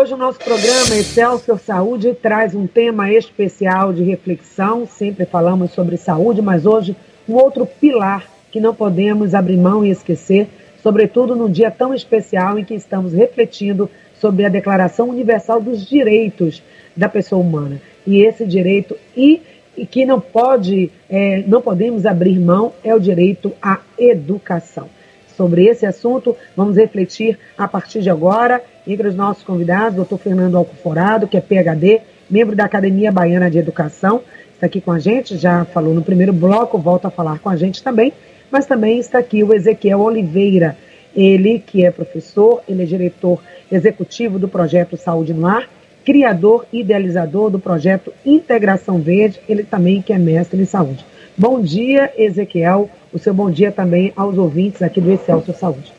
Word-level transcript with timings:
Hoje 0.00 0.14
o 0.14 0.16
nosso 0.16 0.38
programa 0.38 0.94
Excelsior 0.94 1.58
Saúde 1.58 2.14
traz 2.14 2.54
um 2.54 2.68
tema 2.68 3.10
especial 3.10 3.92
de 3.92 4.04
reflexão. 4.04 4.86
Sempre 4.86 5.26
falamos 5.26 5.72
sobre 5.72 5.96
saúde, 5.96 6.40
mas 6.40 6.64
hoje 6.64 6.94
um 7.28 7.34
outro 7.34 7.66
pilar 7.66 8.24
que 8.52 8.60
não 8.60 8.72
podemos 8.72 9.34
abrir 9.34 9.56
mão 9.56 9.84
e 9.84 9.90
esquecer, 9.90 10.46
sobretudo 10.84 11.34
num 11.34 11.50
dia 11.50 11.68
tão 11.68 11.92
especial 11.92 12.60
em 12.60 12.64
que 12.64 12.74
estamos 12.74 13.12
refletindo 13.12 13.90
sobre 14.20 14.44
a 14.44 14.48
Declaração 14.48 15.08
Universal 15.08 15.60
dos 15.60 15.84
Direitos 15.84 16.62
da 16.96 17.08
Pessoa 17.08 17.42
Humana. 17.42 17.82
E 18.06 18.22
esse 18.22 18.46
direito 18.46 18.96
e, 19.16 19.42
e 19.76 19.84
que 19.84 20.06
não 20.06 20.20
pode, 20.20 20.92
é, 21.10 21.42
não 21.44 21.60
podemos 21.60 22.06
abrir 22.06 22.38
mão 22.38 22.72
é 22.84 22.94
o 22.94 23.00
direito 23.00 23.52
à 23.60 23.80
educação. 23.98 24.88
Sobre 25.36 25.66
esse 25.66 25.86
assunto, 25.86 26.36
vamos 26.56 26.76
refletir 26.76 27.36
a 27.56 27.66
partir 27.66 28.00
de 28.00 28.10
agora 28.10 28.62
entre 28.88 29.06
os 29.06 29.14
nossos 29.14 29.42
convidados, 29.42 29.94
doutor 29.94 30.18
Fernando 30.18 30.56
Alcoforado, 30.56 31.28
que 31.28 31.36
é 31.36 31.40
PhD, 31.40 32.00
membro 32.28 32.56
da 32.56 32.64
Academia 32.64 33.12
Baiana 33.12 33.50
de 33.50 33.58
Educação, 33.58 34.22
está 34.54 34.66
aqui 34.66 34.80
com 34.80 34.90
a 34.90 34.98
gente, 34.98 35.36
já 35.36 35.66
falou 35.66 35.92
no 35.92 36.02
primeiro 36.02 36.32
bloco, 36.32 36.78
volta 36.78 37.08
a 37.08 37.10
falar 37.10 37.38
com 37.38 37.50
a 37.50 37.56
gente 37.56 37.82
também, 37.82 38.12
mas 38.50 38.64
também 38.64 38.98
está 38.98 39.18
aqui 39.18 39.44
o 39.44 39.52
Ezequiel 39.52 40.00
Oliveira, 40.00 40.76
ele 41.14 41.58
que 41.58 41.84
é 41.84 41.90
professor, 41.90 42.62
ele 42.66 42.82
é 42.82 42.86
diretor 42.86 43.42
executivo 43.70 44.38
do 44.38 44.48
projeto 44.48 44.96
Saúde 44.96 45.34
no 45.34 45.46
Ar, 45.46 45.68
criador 46.02 46.64
e 46.72 46.80
idealizador 46.80 47.50
do 47.50 47.58
projeto 47.58 48.10
Integração 48.24 48.98
Verde, 48.98 49.38
ele 49.46 49.64
também 49.64 50.00
que 50.00 50.14
é 50.14 50.18
mestre 50.18 50.58
em 50.58 50.64
saúde. 50.64 51.04
Bom 51.36 51.60
dia, 51.60 52.10
Ezequiel, 52.16 52.88
o 53.12 53.18
seu 53.18 53.34
bom 53.34 53.50
dia 53.50 53.70
também 53.70 54.12
aos 54.16 54.38
ouvintes 54.38 54.80
aqui 54.80 55.00
do 55.00 55.12
Excelsior 55.12 55.56
Saúde. 55.56 55.97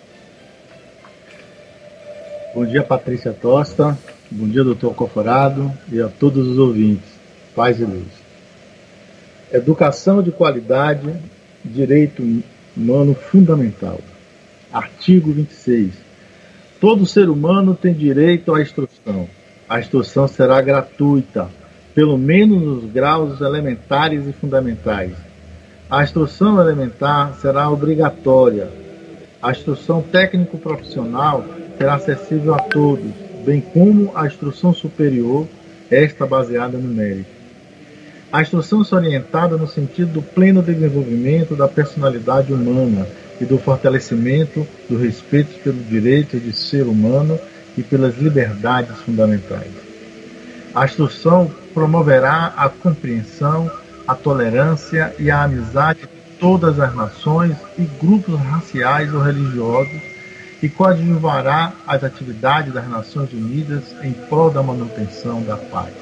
Bom 2.52 2.66
dia, 2.66 2.82
Patrícia 2.82 3.32
Tosta, 3.32 3.96
bom 4.32 4.48
dia, 4.48 4.64
doutor 4.64 4.96
Coforado 4.96 5.72
e 5.92 6.02
a 6.02 6.08
todos 6.08 6.48
os 6.48 6.58
ouvintes. 6.58 7.08
Paz 7.56 7.80
e 7.80 7.86
luz. 7.86 8.08
Educação 9.54 10.24
de 10.24 10.32
qualidade, 10.32 11.14
direito 11.64 12.24
humano 12.76 13.14
fundamental. 13.14 14.00
Artigo 14.74 15.32
26. 15.32 15.94
Todo 16.82 17.06
ser 17.06 17.30
humano 17.30 17.78
tem 17.80 17.94
direito 17.94 18.56
à 18.56 18.64
instrução. 18.64 19.30
A 19.70 19.80
instrução 19.80 20.28
será 20.28 20.60
gratuita, 20.60 21.48
pelo 21.94 22.18
menos 22.18 22.60
nos 22.64 22.92
graus 22.92 23.42
elementares 23.42 24.26
e 24.26 24.34
fundamentais. 24.34 25.14
A 25.88 26.04
instrução 26.04 26.60
elementar 26.60 27.36
será 27.36 27.70
obrigatória. 27.70 28.72
A 29.40 29.52
instrução 29.52 30.02
técnico-profissional 30.02 31.46
será 31.80 31.96
acessível 31.96 32.54
a 32.54 32.60
todos, 32.60 33.10
bem 33.46 33.62
como 33.62 34.12
a 34.14 34.28
instrução 34.28 34.74
superior, 34.74 35.48
esta 35.90 36.26
baseada 36.26 36.78
no 36.78 36.94
mérito. 36.94 37.40
A 38.34 38.42
instrução 38.42 38.86
é 38.92 38.96
orientada 38.96 39.56
no 39.56 39.66
sentido 39.66 40.12
do 40.12 40.22
pleno 40.22 40.62
desenvolvimento 40.62 41.56
da 41.56 41.70
personalidade 41.70 42.52
humana 42.52 43.08
e 43.40 43.46
do 43.46 43.58
fortalecimento 43.58 44.68
do 44.90 44.98
respeito 44.98 45.58
pelo 45.64 45.82
direito 45.84 46.38
de 46.38 46.52
ser 46.52 46.84
humano 46.84 47.40
e 47.78 47.82
pelas 47.82 48.18
liberdades 48.18 48.98
fundamentais. 48.98 49.72
A 50.76 50.84
instrução 50.84 51.50
promoverá 51.74 52.54
a 52.58 52.68
compreensão, 52.68 53.72
a 54.06 54.14
tolerância 54.14 55.16
e 55.18 55.32
a 55.32 55.44
amizade 55.44 56.02
de 56.02 56.38
todas 56.40 56.78
as 56.78 56.94
nações 56.94 57.56
e 57.78 57.84
grupos 57.84 58.38
raciais 58.38 59.14
ou 59.14 59.22
religiosos 59.22 60.19
e 60.62 60.68
coadjuvará 60.68 61.74
as 61.88 62.04
atividades 62.04 62.74
das 62.74 62.88
Nações 62.88 63.32
Unidas 63.32 63.84
em 64.04 64.12
prol 64.12 64.52
da 64.52 64.62
manutenção 64.62 65.42
da 65.42 65.56
paz. 65.56 65.94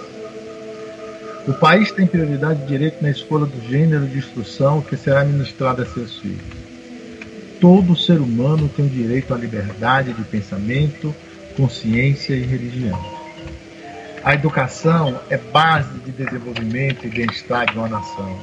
O 1.48 1.54
país 1.54 1.92
tem 1.92 2.06
prioridade 2.06 2.62
de 2.62 2.68
direito 2.68 3.02
na 3.02 3.10
escolha 3.10 3.46
do 3.46 3.62
gênero 3.70 4.06
de 4.06 4.18
instrução 4.18 4.82
que 4.82 4.98
será 4.98 5.24
ministrada 5.24 5.84
a 5.84 5.86
seus 5.86 6.20
filhos. 6.20 6.42
Todo 7.62 7.96
ser 7.96 8.20
humano 8.20 8.70
tem 8.76 8.88
direito 8.88 9.34
à 9.34 9.38
liberdade 9.38 10.14
de 10.14 10.24
pensamento, 10.24 11.16
consciência 11.56 12.34
e 12.34 12.44
religião. 12.44 13.00
A 14.24 14.34
educação 14.34 15.22
é 15.30 15.38
base 15.38 16.00
de 16.00 16.12
desenvolvimento 16.12 17.08
e 17.08 17.10
bem-estar 17.10 17.72
de 17.72 17.78
uma 17.78 17.88
nação. 17.88 18.38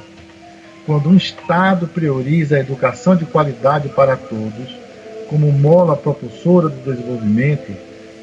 Quando 0.85 1.09
um 1.09 1.15
Estado 1.15 1.87
prioriza 1.87 2.55
a 2.55 2.59
educação 2.59 3.15
de 3.15 3.25
qualidade 3.25 3.89
para 3.89 4.17
todos, 4.17 4.84
como 5.29 5.51
mola 5.51 5.95
propulsora 5.95 6.69
do 6.69 6.91
desenvolvimento, 6.91 7.75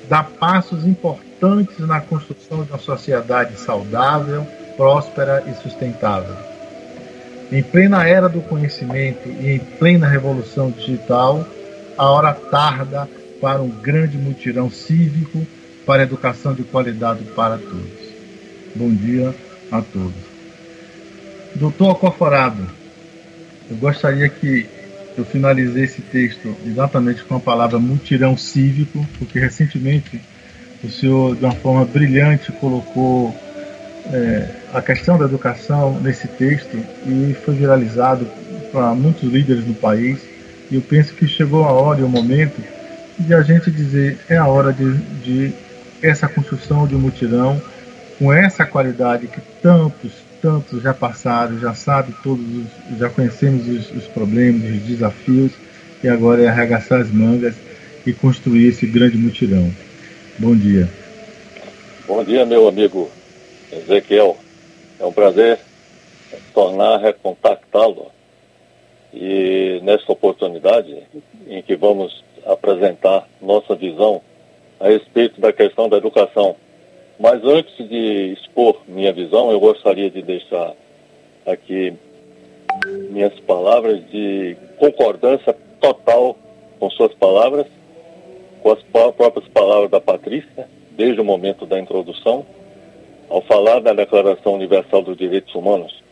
dá 0.09 0.23
passos 0.23 0.87
importantes 0.87 1.79
na 1.81 2.01
construção 2.01 2.63
de 2.63 2.71
uma 2.71 2.79
sociedade 2.79 3.59
saudável, 3.59 4.47
próspera 4.77 5.43
e 5.47 5.55
sustentável. 5.63 6.37
Em 7.51 7.63
plena 7.63 8.07
era 8.07 8.29
do 8.29 8.41
conhecimento 8.41 9.29
e 9.29 9.53
em 9.53 9.59
plena 9.59 10.09
revolução 10.09 10.71
digital, 10.71 11.47
a 11.99 12.11
hora 12.11 12.33
tarda 12.33 13.09
para 13.41 13.61
um 13.61 13.69
grande 13.69 14.17
mutirão 14.17 14.71
cívico 14.71 15.47
para 15.85 16.03
educação 16.05 16.55
de 16.55 16.63
qualidade 16.63 17.25
para 17.37 17.59
todos. 17.59 18.13
Bom 18.75 18.89
dia 18.91 19.35
a 19.71 19.83
todos. 19.83 20.15
Doutor 21.55 21.91
Acoforado, 21.91 22.67
eu 23.71 23.77
gostaria 23.77 24.29
que 24.29 24.67
eu 25.17 25.25
finalizei 25.25 25.85
esse 25.85 26.01
texto 26.01 26.55
exatamente 26.67 27.23
com 27.25 27.37
a 27.37 27.41
palavra 27.41 27.79
mutirão 27.79 28.37
cívico, 28.37 29.07
porque 29.19 29.39
recentemente 29.39 30.21
o 30.83 30.89
senhor, 30.89 31.37
de 31.37 31.45
uma 31.45 31.55
forma 31.55 31.85
brilhante, 31.85 32.51
colocou 32.53 33.35
é, 34.07 34.49
a 34.73 34.83
questão 34.83 35.17
da 35.17 35.27
educação 35.27 36.01
nesse 36.01 36.27
texto 36.27 36.77
e 37.07 37.35
foi 37.45 37.55
viralizado 37.55 38.27
para 38.73 38.95
muitos 38.95 39.31
líderes 39.31 39.65
do 39.65 39.75
país. 39.75 40.19
E 40.71 40.75
eu 40.75 40.81
penso 40.81 41.15
que 41.15 41.29
chegou 41.29 41.65
a 41.65 41.73
hora 41.73 42.01
e 42.01 42.03
o 42.03 42.09
momento 42.09 42.61
de 43.19 43.35
a 43.35 43.43
gente 43.43 43.71
dizer 43.71 44.19
é 44.29 44.37
a 44.37 44.47
hora 44.47 44.73
de, 44.73 44.97
de 45.23 45.53
essa 46.03 46.27
construção 46.27 46.87
de 46.87 46.97
um 46.97 46.99
mutirão 46.99 47.61
com 48.19 48.33
essa 48.33 48.65
qualidade 48.65 49.27
que 49.27 49.41
tantos, 49.63 50.13
tantos 50.43 50.83
já 50.83 50.93
passaram, 50.93 51.59
já 51.61 51.73
sabe 51.73 52.13
todos, 52.23 52.45
os, 52.45 52.99
já 52.99 53.09
conhecemos 53.09 53.69
os, 53.69 53.91
os 53.93 54.05
problemas, 54.09 54.69
os 54.69 54.83
desafios 54.83 55.53
e 56.03 56.09
agora 56.09 56.43
é 56.43 56.49
arregaçar 56.49 57.01
as 57.01 57.11
mangas 57.11 57.55
e 58.05 58.13
construir 58.13 58.67
esse 58.67 58.85
grande 58.85 59.17
mutirão. 59.17 59.71
Bom 60.39 60.57
dia. 60.57 60.89
Bom 62.07 62.25
dia, 62.25 62.45
meu 62.45 62.67
amigo 62.67 63.09
Ezequiel. 63.71 64.37
É 64.99 65.07
um 65.07 65.13
prazer 65.13 65.61
tornar 66.53 66.99
recontactá-lo. 66.99 68.11
E 69.15 69.81
nesta 69.83 70.11
oportunidade 70.11 71.05
em 71.47 71.63
que 71.63 71.77
vamos 71.77 72.25
apresentar 72.47 73.29
nossa 73.41 73.77
visão 73.77 74.21
a 74.81 74.89
respeito 74.89 75.41
da 75.41 75.53
questão 75.53 75.89
da 75.89 75.99
educação. 75.99 76.57
Mas 77.23 77.45
antes 77.45 77.89
de 77.89 78.33
expor 78.33 78.81
minha 78.89 79.13
visão, 79.13 79.53
eu 79.53 79.61
gostaria 79.61 80.11
de 80.11 80.21
deixar 80.23 80.75
aqui 81.47 81.95
minhas 83.11 83.39
palavras 83.39 84.05
de 84.11 84.57
concordância 84.77 85.57
total 85.81 86.37
com 86.81 86.91
suas 86.91 87.15
palavras, 87.15 87.69
com 88.61 88.73
as 88.73 88.83
próprias 88.83 89.47
palavras 89.51 89.89
da 89.89 90.01
Patrícia, 90.01 90.69
desde 90.91 91.21
o 91.21 91.25
momento 91.25 91.65
da 91.65 91.79
introdução, 91.79 92.45
ao 93.31 93.41
falar 93.43 93.79
da 93.79 93.93
Declaração 93.93 94.55
Universal 94.55 95.03
dos 95.03 95.17
Direitos 95.17 95.55
Humanos. 95.55 96.03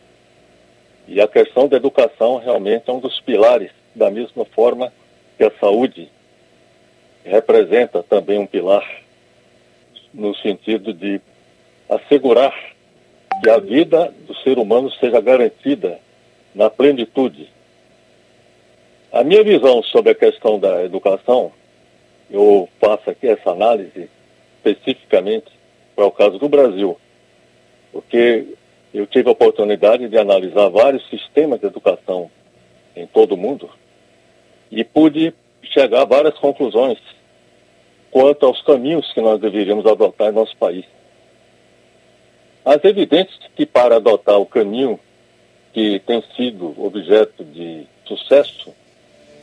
E 1.09 1.19
a 1.19 1.27
questão 1.27 1.67
da 1.67 1.75
educação 1.75 2.37
realmente 2.37 2.89
é 2.89 2.93
um 2.93 3.01
dos 3.01 3.19
pilares, 3.19 3.71
da 3.93 4.09
mesma 4.09 4.45
forma 4.45 4.93
que 5.37 5.43
a 5.43 5.51
saúde 5.59 6.07
representa 7.25 8.01
também 8.01 8.39
um 8.39 8.47
pilar 8.47 9.00
no 10.13 10.35
sentido 10.35 10.93
de 10.93 11.21
assegurar 11.89 12.53
que 13.41 13.49
a 13.49 13.57
vida 13.57 14.13
do 14.27 14.35
ser 14.37 14.57
humano 14.57 14.91
seja 14.91 15.19
garantida 15.19 15.99
na 16.53 16.69
plenitude. 16.69 17.49
A 19.11 19.23
minha 19.23 19.43
visão 19.43 19.81
sobre 19.83 20.11
a 20.11 20.15
questão 20.15 20.59
da 20.59 20.83
educação, 20.83 21.51
eu 22.29 22.69
faço 22.79 23.09
aqui 23.09 23.27
essa 23.27 23.51
análise 23.51 24.09
especificamente 24.57 25.51
para 25.95 26.05
o 26.05 26.11
caso 26.11 26.37
do 26.37 26.47
Brasil 26.47 26.97
porque 27.91 28.47
eu 28.93 29.05
tive 29.05 29.29
a 29.29 29.33
oportunidade 29.33 30.07
de 30.07 30.17
analisar 30.17 30.69
vários 30.69 31.07
sistemas 31.09 31.59
de 31.59 31.67
educação 31.67 32.31
em 32.95 33.05
todo 33.05 33.33
o 33.33 33.37
mundo 33.37 33.69
e 34.71 34.83
pude 34.83 35.33
chegar 35.63 36.01
a 36.01 36.05
várias 36.05 36.37
conclusões 36.37 36.97
quanto 38.11 38.45
aos 38.45 38.61
caminhos 38.61 39.11
que 39.13 39.21
nós 39.21 39.39
deveríamos 39.39 39.85
adotar 39.85 40.29
em 40.29 40.35
nosso 40.35 40.55
país. 40.57 40.85
É 42.65 42.87
evidente 42.87 43.31
que 43.55 43.65
para 43.65 43.95
adotar 43.95 44.37
o 44.37 44.45
caminho 44.45 44.99
que 45.73 45.99
tem 46.05 46.23
sido 46.35 46.75
objeto 46.77 47.43
de 47.43 47.87
sucesso 48.05 48.73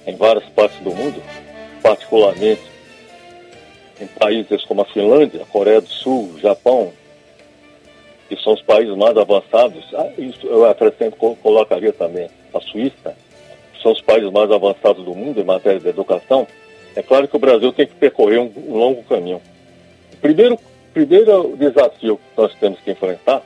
em 0.07 0.15
várias 0.15 0.45
partes 0.51 0.79
do 0.81 0.91
mundo, 0.91 1.21
particularmente 1.83 2.63
em 4.01 4.07
países 4.07 4.65
como 4.65 4.83
a 4.83 4.85
Finlândia, 4.85 5.43
a 5.43 5.47
Coreia 5.47 5.81
do 5.81 5.89
Sul, 5.89 6.39
Japão, 6.39 6.93
que 8.29 8.37
são 8.37 8.53
os 8.53 8.63
países 8.63 8.95
mais 8.97 9.17
avançados, 9.17 9.83
ah, 9.95 10.11
isso 10.19 10.47
eu 10.47 10.69
acrescento, 10.69 11.17
colocaria 11.17 11.93
também 11.93 12.29
a 12.55 12.61
Suíça, 12.61 13.17
que 13.73 13.83
são 13.83 13.93
os 13.93 14.03
países 14.03 14.31
mais 14.31 14.51
avançados 14.51 15.05
do 15.05 15.15
mundo 15.15 15.41
em 15.41 15.45
matéria 15.45 15.81
de 15.81 15.89
educação, 15.89 16.47
é 16.99 17.03
claro 17.03 17.29
que 17.29 17.37
o 17.37 17.39
Brasil 17.39 17.73
tem 17.73 17.87
que 17.87 17.95
percorrer 17.95 18.41
um, 18.41 18.53
um 18.57 18.77
longo 18.77 19.05
caminho. 19.05 19.41
O 20.15 20.17
primeiro, 20.17 20.59
primeiro 20.93 21.57
desafio 21.57 22.17
que 22.17 22.41
nós 22.41 22.53
temos 22.57 22.81
que 22.81 22.91
enfrentar, 22.91 23.41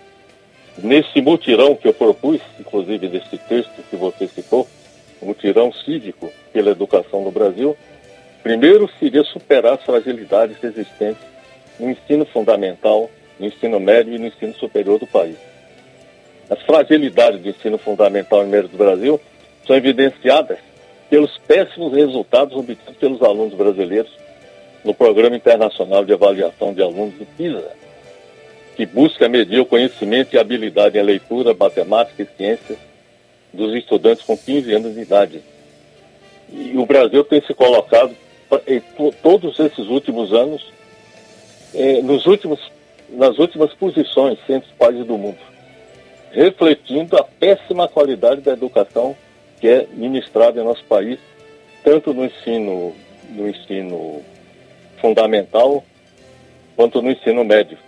nesse 0.79 1.21
mutirão 1.21 1.75
que 1.75 1.87
eu 1.87 1.93
propus, 1.93 2.41
inclusive 2.59 3.09
desse 3.09 3.37
texto 3.37 3.83
que 3.91 3.95
você 3.95 4.27
citou, 4.27 4.67
mutirão 5.21 5.71
cívico 5.71 6.33
pela 6.51 6.71
educação 6.71 7.23
no 7.23 7.31
Brasil, 7.31 7.77
primeiro 8.43 8.89
seria 8.99 9.23
superar 9.23 9.75
as 9.75 9.85
fragilidades 9.85 10.57
existentes 10.65 11.23
no 11.79 11.91
ensino 11.91 12.25
fundamental 12.25 13.11
no 13.39 13.49
ensino 13.49 13.79
médio 13.79 14.15
e 14.15 14.19
no 14.19 14.29
ensino 14.29 14.55
superior 14.55 14.99
do 14.99 15.07
país. 15.07 15.37
As 16.49 16.61
fragilidades 16.63 17.43
do 17.43 17.51
ensino 17.51 17.77
fundamental 17.77 18.43
e 18.45 18.47
médio 18.47 18.71
do 18.71 18.79
Brasil 18.79 19.21
são 19.67 19.77
evidenciadas 19.77 20.59
pelos 21.13 21.37
péssimos 21.47 21.93
resultados 21.93 22.57
obtidos 22.57 22.97
pelos 22.97 23.21
alunos 23.21 23.53
brasileiros 23.53 24.11
no 24.83 24.95
Programa 24.95 25.37
Internacional 25.37 26.07
de 26.07 26.15
Avaliação 26.15 26.73
de 26.73 26.81
Alunos 26.81 27.13
do 27.17 27.27
PISA, 27.37 27.71
que 28.75 28.87
busca 28.87 29.29
medir 29.29 29.61
o 29.61 29.67
conhecimento 29.67 30.35
e 30.35 30.39
habilidade 30.39 30.97
em 30.97 31.03
leitura, 31.03 31.53
matemática 31.53 32.23
e 32.23 32.37
ciências 32.39 32.79
dos 33.53 33.75
estudantes 33.75 34.25
com 34.25 34.39
15 34.39 34.73
anos 34.73 34.95
de 34.95 35.03
idade. 35.03 35.43
E 36.51 36.79
o 36.79 36.87
Brasil 36.87 37.23
tem 37.25 37.43
se 37.43 37.53
colocado 37.53 38.17
em 38.67 38.81
todos 39.23 39.61
esses 39.61 39.89
últimos 39.89 40.33
anos, 40.33 40.65
eh, 41.75 42.01
nos 42.01 42.25
últimos 42.25 42.59
nas 43.11 43.39
últimas 43.39 43.75
posições 43.75 44.39
entre 44.49 44.71
os 44.71 44.77
países 44.79 45.05
do 45.05 45.19
mundo, 45.19 45.37
refletindo 46.31 47.19
a 47.19 47.23
péssima 47.23 47.87
qualidade 47.87 48.41
da 48.41 48.53
educação 48.53 49.15
que 49.63 49.69
é 49.69 49.87
ministrada 49.93 50.61
em 50.61 50.65
nosso 50.65 50.83
país, 50.87 51.21
tanto 51.85 52.13
no 52.13 52.25
ensino, 52.25 52.93
no 53.31 53.49
ensino 53.49 54.21
fundamental 55.01 55.85
quanto 56.75 57.01
no 57.01 57.13
ensino 57.13 57.45
médio. 57.45 57.79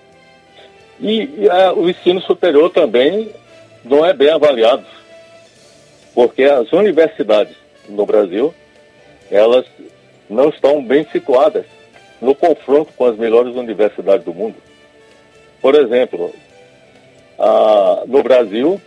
E, 1.00 1.28
e 1.36 1.50
a, 1.50 1.72
o 1.72 1.90
ensino 1.90 2.20
superior 2.20 2.70
também 2.70 3.28
não 3.84 4.06
é 4.06 4.12
bem 4.12 4.30
avaliado, 4.30 4.84
porque 6.14 6.44
as 6.44 6.72
universidades 6.72 7.56
no 7.88 8.06
Brasil, 8.06 8.54
elas 9.28 9.66
não 10.30 10.50
estão 10.50 10.80
bem 10.80 11.04
situadas 11.10 11.66
no 12.20 12.36
confronto 12.36 12.92
com 12.96 13.06
as 13.06 13.16
melhores 13.16 13.56
universidades 13.56 14.24
do 14.24 14.32
mundo. 14.32 14.54
Por 15.60 15.74
exemplo, 15.74 16.32
a, 17.36 18.04
no 18.06 18.22
Brasil, 18.22 18.80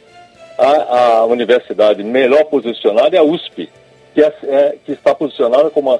a, 0.57 1.19
a, 1.19 1.25
universidade 1.25 2.03
melhor 2.03 2.45
posicionada 2.45 3.15
é 3.15 3.19
a 3.19 3.23
USP, 3.23 3.69
que, 4.13 4.21
é, 4.21 4.33
é, 4.43 4.75
que 4.85 4.91
está 4.91 5.13
posicionada 5.13 5.69
como 5.69 5.93
a 5.93 5.99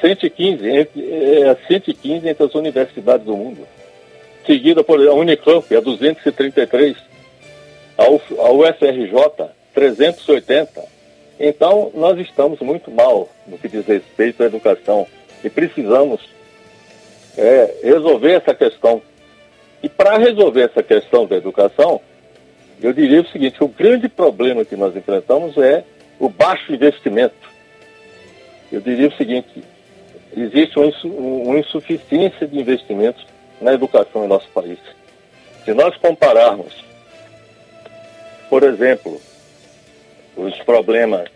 115, 0.00 0.68
entre, 0.68 1.12
é, 1.12 1.56
115 1.68 2.28
entre 2.28 2.44
as 2.44 2.54
universidades 2.54 3.26
do 3.26 3.36
mundo. 3.36 3.66
Seguida 4.46 4.82
por 4.82 4.98
a 5.06 5.12
Unicamp, 5.12 5.76
a 5.76 5.80
233, 5.80 6.96
a, 7.98 8.04
a 8.04 8.50
UFRJ, 8.50 9.50
380. 9.74 10.82
Então, 11.38 11.90
nós 11.94 12.18
estamos 12.18 12.60
muito 12.60 12.90
mal 12.90 13.28
no 13.46 13.58
que 13.58 13.68
diz 13.68 13.86
respeito 13.86 14.42
à 14.42 14.46
educação 14.46 15.06
e 15.44 15.50
precisamos 15.50 16.20
é, 17.36 17.74
resolver 17.82 18.32
essa 18.32 18.54
questão 18.54 19.02
e 19.82 19.88
para 19.88 20.18
resolver 20.18 20.62
essa 20.62 20.82
questão 20.82 21.26
da 21.26 21.36
educação, 21.36 22.00
eu 22.82 22.92
diria 22.92 23.20
o 23.20 23.28
seguinte: 23.28 23.62
o 23.62 23.68
grande 23.68 24.08
problema 24.08 24.64
que 24.64 24.76
nós 24.76 24.96
enfrentamos 24.96 25.56
é 25.58 25.84
o 26.18 26.28
baixo 26.28 26.72
investimento. 26.72 27.50
Eu 28.72 28.80
diria 28.80 29.08
o 29.08 29.16
seguinte: 29.16 29.62
existe 30.36 30.78
uma 30.78 31.58
insuficiência 31.58 32.46
de 32.46 32.58
investimentos 32.58 33.26
na 33.60 33.74
educação 33.74 34.24
em 34.24 34.28
nosso 34.28 34.48
país. 34.48 34.78
Se 35.64 35.74
nós 35.74 35.96
compararmos, 35.96 36.72
por 38.48 38.62
exemplo, 38.62 39.20
os 40.36 40.56
problemas, 40.60 41.28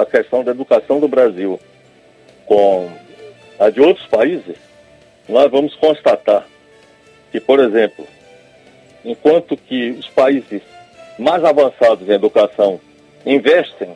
a 0.00 0.06
questão 0.06 0.42
da 0.42 0.50
educação 0.50 0.98
do 0.98 1.06
Brasil 1.06 1.60
com 2.46 2.90
a 3.58 3.70
de 3.70 3.80
outros 3.80 4.06
países, 4.06 4.56
nós 5.28 5.48
vamos 5.50 5.74
constatar 5.76 6.44
que, 7.30 7.38
por 7.38 7.60
exemplo, 7.60 8.04
enquanto 9.04 9.56
que 9.56 9.90
os 9.90 10.08
países 10.08 10.62
mais 11.20 11.44
avançados 11.44 12.08
em 12.08 12.12
educação 12.12 12.80
investem 13.26 13.90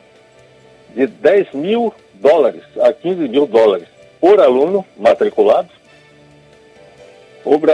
de 0.93 1.07
10 1.07 1.53
mil 1.53 1.93
dólares 2.13 2.61
a 2.79 2.93
15 2.93 3.27
mil 3.27 3.47
dólares 3.47 3.87
por 4.21 4.39
aluno 4.39 4.85
matriculado, 4.95 5.69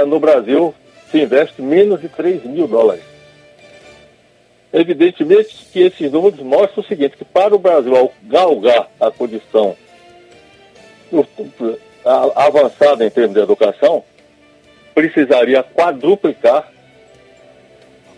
no 0.07 0.19
Brasil 0.19 0.73
se 1.09 1.21
investe 1.21 1.61
menos 1.61 2.01
de 2.01 2.09
3 2.09 2.43
mil 2.45 2.67
dólares. 2.67 3.03
Evidentemente 4.73 5.67
que 5.71 5.81
esses 5.81 6.11
números 6.11 6.39
mostram 6.39 6.83
o 6.83 6.87
seguinte, 6.87 7.17
que 7.17 7.25
para 7.25 7.53
o 7.53 7.59
Brasil 7.59 8.11
galgar 8.23 8.89
a 8.99 9.11
condição 9.11 9.75
avançada 12.35 13.05
em 13.05 13.09
termos 13.09 13.35
de 13.35 13.41
educação, 13.41 14.03
precisaria 14.95 15.61
quadruplicar 15.61 16.70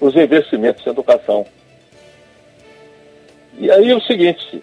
os 0.04 0.16
investimentos 0.18 0.86
em 0.86 0.90
educação. 0.90 1.46
E 3.58 3.72
aí 3.72 3.90
é 3.90 3.96
o 3.96 4.02
seguinte, 4.02 4.62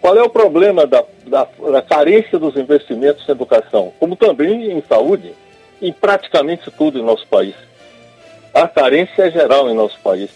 qual 0.00 0.16
é 0.16 0.22
o 0.22 0.28
problema 0.28 0.84
da, 0.86 1.04
da, 1.24 1.46
da, 1.70 1.82
carência 1.82 2.36
dos 2.36 2.56
investimentos 2.56 3.28
em 3.28 3.30
educação, 3.30 3.92
como 4.00 4.16
também 4.16 4.72
em 4.72 4.82
saúde, 4.82 5.32
em 5.80 5.92
praticamente 5.92 6.68
tudo 6.72 6.98
em 6.98 7.04
nosso 7.04 7.28
país? 7.28 7.54
A 8.52 8.66
carência 8.66 9.22
é 9.22 9.30
geral 9.30 9.70
em 9.70 9.74
nosso 9.74 10.00
país. 10.00 10.30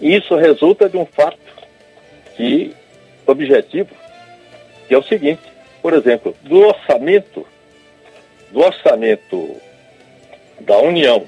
E 0.00 0.16
isso 0.16 0.34
resulta 0.34 0.88
de 0.88 0.96
um 0.96 1.06
fato 1.06 1.38
que, 2.36 2.74
objetivo, 3.26 3.94
que 4.88 4.94
é 4.94 4.98
o 4.98 5.04
seguinte, 5.04 5.42
por 5.80 5.92
exemplo, 5.92 6.34
do 6.42 6.66
orçamento 6.66 7.46
do 8.50 8.60
orçamento 8.60 9.56
da 10.60 10.78
União, 10.78 11.26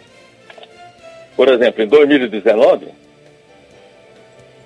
por 1.36 1.48
exemplo, 1.48 1.82
em 1.82 1.86
2019, 1.86 2.88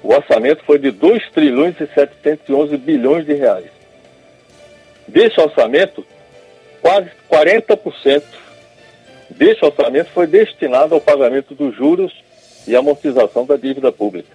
o 0.02 0.12
orçamento 0.12 0.62
foi 0.64 0.78
de 0.78 0.90
2 0.90 1.30
trilhões 1.30 1.74
e 1.80 1.86
711 1.86 2.76
bilhões 2.76 3.24
de 3.26 3.34
reais. 3.34 3.70
Desse 5.06 5.40
orçamento, 5.40 6.04
quase 6.80 7.10
40% 7.30 8.22
desse 9.30 9.64
orçamento 9.64 10.10
foi 10.10 10.26
destinado 10.26 10.94
ao 10.94 11.00
pagamento 11.00 11.54
dos 11.54 11.74
juros 11.74 12.12
e 12.66 12.76
amortização 12.76 13.44
da 13.44 13.56
dívida 13.56 13.90
pública. 13.90 14.28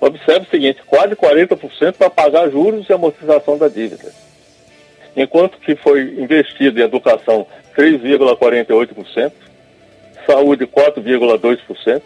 Observe 0.00 0.46
o 0.46 0.50
seguinte, 0.50 0.82
quase 0.86 1.14
40% 1.16 1.94
para 1.94 2.10
pagar 2.10 2.50
juros 2.50 2.88
e 2.88 2.92
amortização 2.92 3.56
da 3.58 3.68
dívida 3.68 4.12
enquanto 5.16 5.58
que 5.58 5.76
foi 5.76 6.02
investido 6.18 6.80
em 6.80 6.84
educação 6.84 7.46
3,48%, 7.76 9.32
saúde 10.26 10.66
4,2%. 10.66 12.02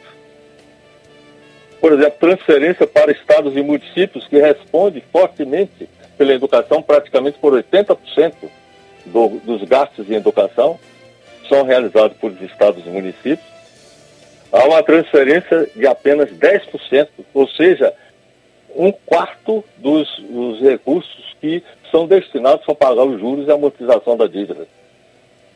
Por 1.81 1.93
exemplo, 1.93 2.19
transferência 2.19 2.87
para 2.87 3.13
estados 3.13 3.57
e 3.57 3.63
municípios 3.63 4.27
que 4.27 4.39
responde 4.39 5.03
fortemente 5.13 5.89
pela 6.17 6.33
educação, 6.33 6.83
praticamente 6.83 7.39
por 7.39 7.53
80% 7.53 8.35
do, 9.07 9.29
dos 9.45 9.63
gastos 9.63 10.11
em 10.11 10.15
educação 10.15 10.79
são 11.49 11.63
realizados 11.63 12.17
por 12.19 12.33
estados 12.43 12.85
e 12.85 12.91
municípios. 12.91 13.47
Há 14.53 14.65
uma 14.65 14.83
transferência 14.83 15.69
de 15.75 15.87
apenas 15.87 16.31
10%, 16.31 17.09
ou 17.35 17.49
seja, 17.49 17.93
um 18.75 18.93
quarto 18.93 19.65
dos, 19.77 20.09
dos 20.21 20.61
recursos 20.61 21.37
que 21.41 21.63
são 21.91 22.07
destinados 22.07 22.69
a 22.69 22.75
pagar 22.75 23.05
os 23.05 23.21
juros 23.21 23.47
e 23.47 23.51
a 23.51 23.55
amortização 23.55 24.17
da 24.17 24.27
dívida. 24.27 24.67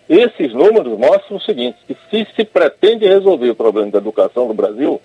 Esses 0.08 0.52
números 0.52 0.98
mostram 0.98 1.36
o 1.36 1.40
seguinte, 1.40 1.78
que 1.86 1.96
se 2.10 2.26
se 2.34 2.44
pretende 2.44 3.06
resolver 3.06 3.50
o 3.50 3.54
problema 3.54 3.90
da 3.90 3.98
educação 3.98 4.48
no 4.48 4.54
Brasil, 4.54 5.00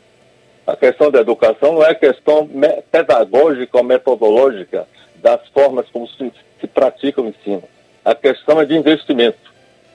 a 0.66 0.76
questão 0.76 1.10
da 1.10 1.22
educação 1.22 1.74
não 1.74 1.84
é 1.84 1.96
questão 1.96 2.50
pedagógica 2.92 3.78
ou 3.78 3.84
metodológica 3.84 4.88
das 5.16 5.48
formas 5.50 5.88
como 5.90 6.08
se, 6.08 6.32
se 6.60 6.68
pratica 6.68 7.22
o 7.22 7.28
ensino. 7.28 7.64
A 8.04 8.14
questão 8.14 8.60
é 8.60 8.66
de 8.66 8.76
investimento. 8.76 9.38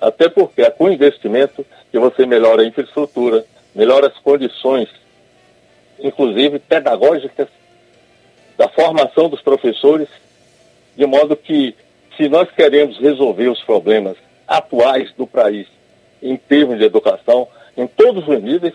Até 0.00 0.28
porque 0.28 0.62
é 0.62 0.70
com 0.70 0.90
investimento 0.90 1.64
que 1.90 1.98
você 1.98 2.24
melhora 2.24 2.62
a 2.62 2.66
infraestrutura, 2.66 3.44
melhora 3.74 4.08
as 4.08 4.18
condições, 4.18 4.88
inclusive 6.00 6.58
pedagógicas, 6.58 7.48
da 8.56 8.68
formação 8.68 9.28
dos 9.28 9.40
professores 9.40 10.08
de 10.96 11.06
modo 11.06 11.36
que 11.36 11.74
se 12.16 12.28
nós 12.28 12.50
queremos 12.50 12.98
resolver 12.98 13.48
os 13.48 13.62
problemas 13.62 14.16
atuais 14.46 15.12
do 15.16 15.26
país 15.26 15.66
em 16.22 16.36
termos 16.36 16.78
de 16.78 16.84
educação, 16.84 17.48
em 17.76 17.86
todos 17.86 18.26
os 18.28 18.42
níveis, 18.42 18.74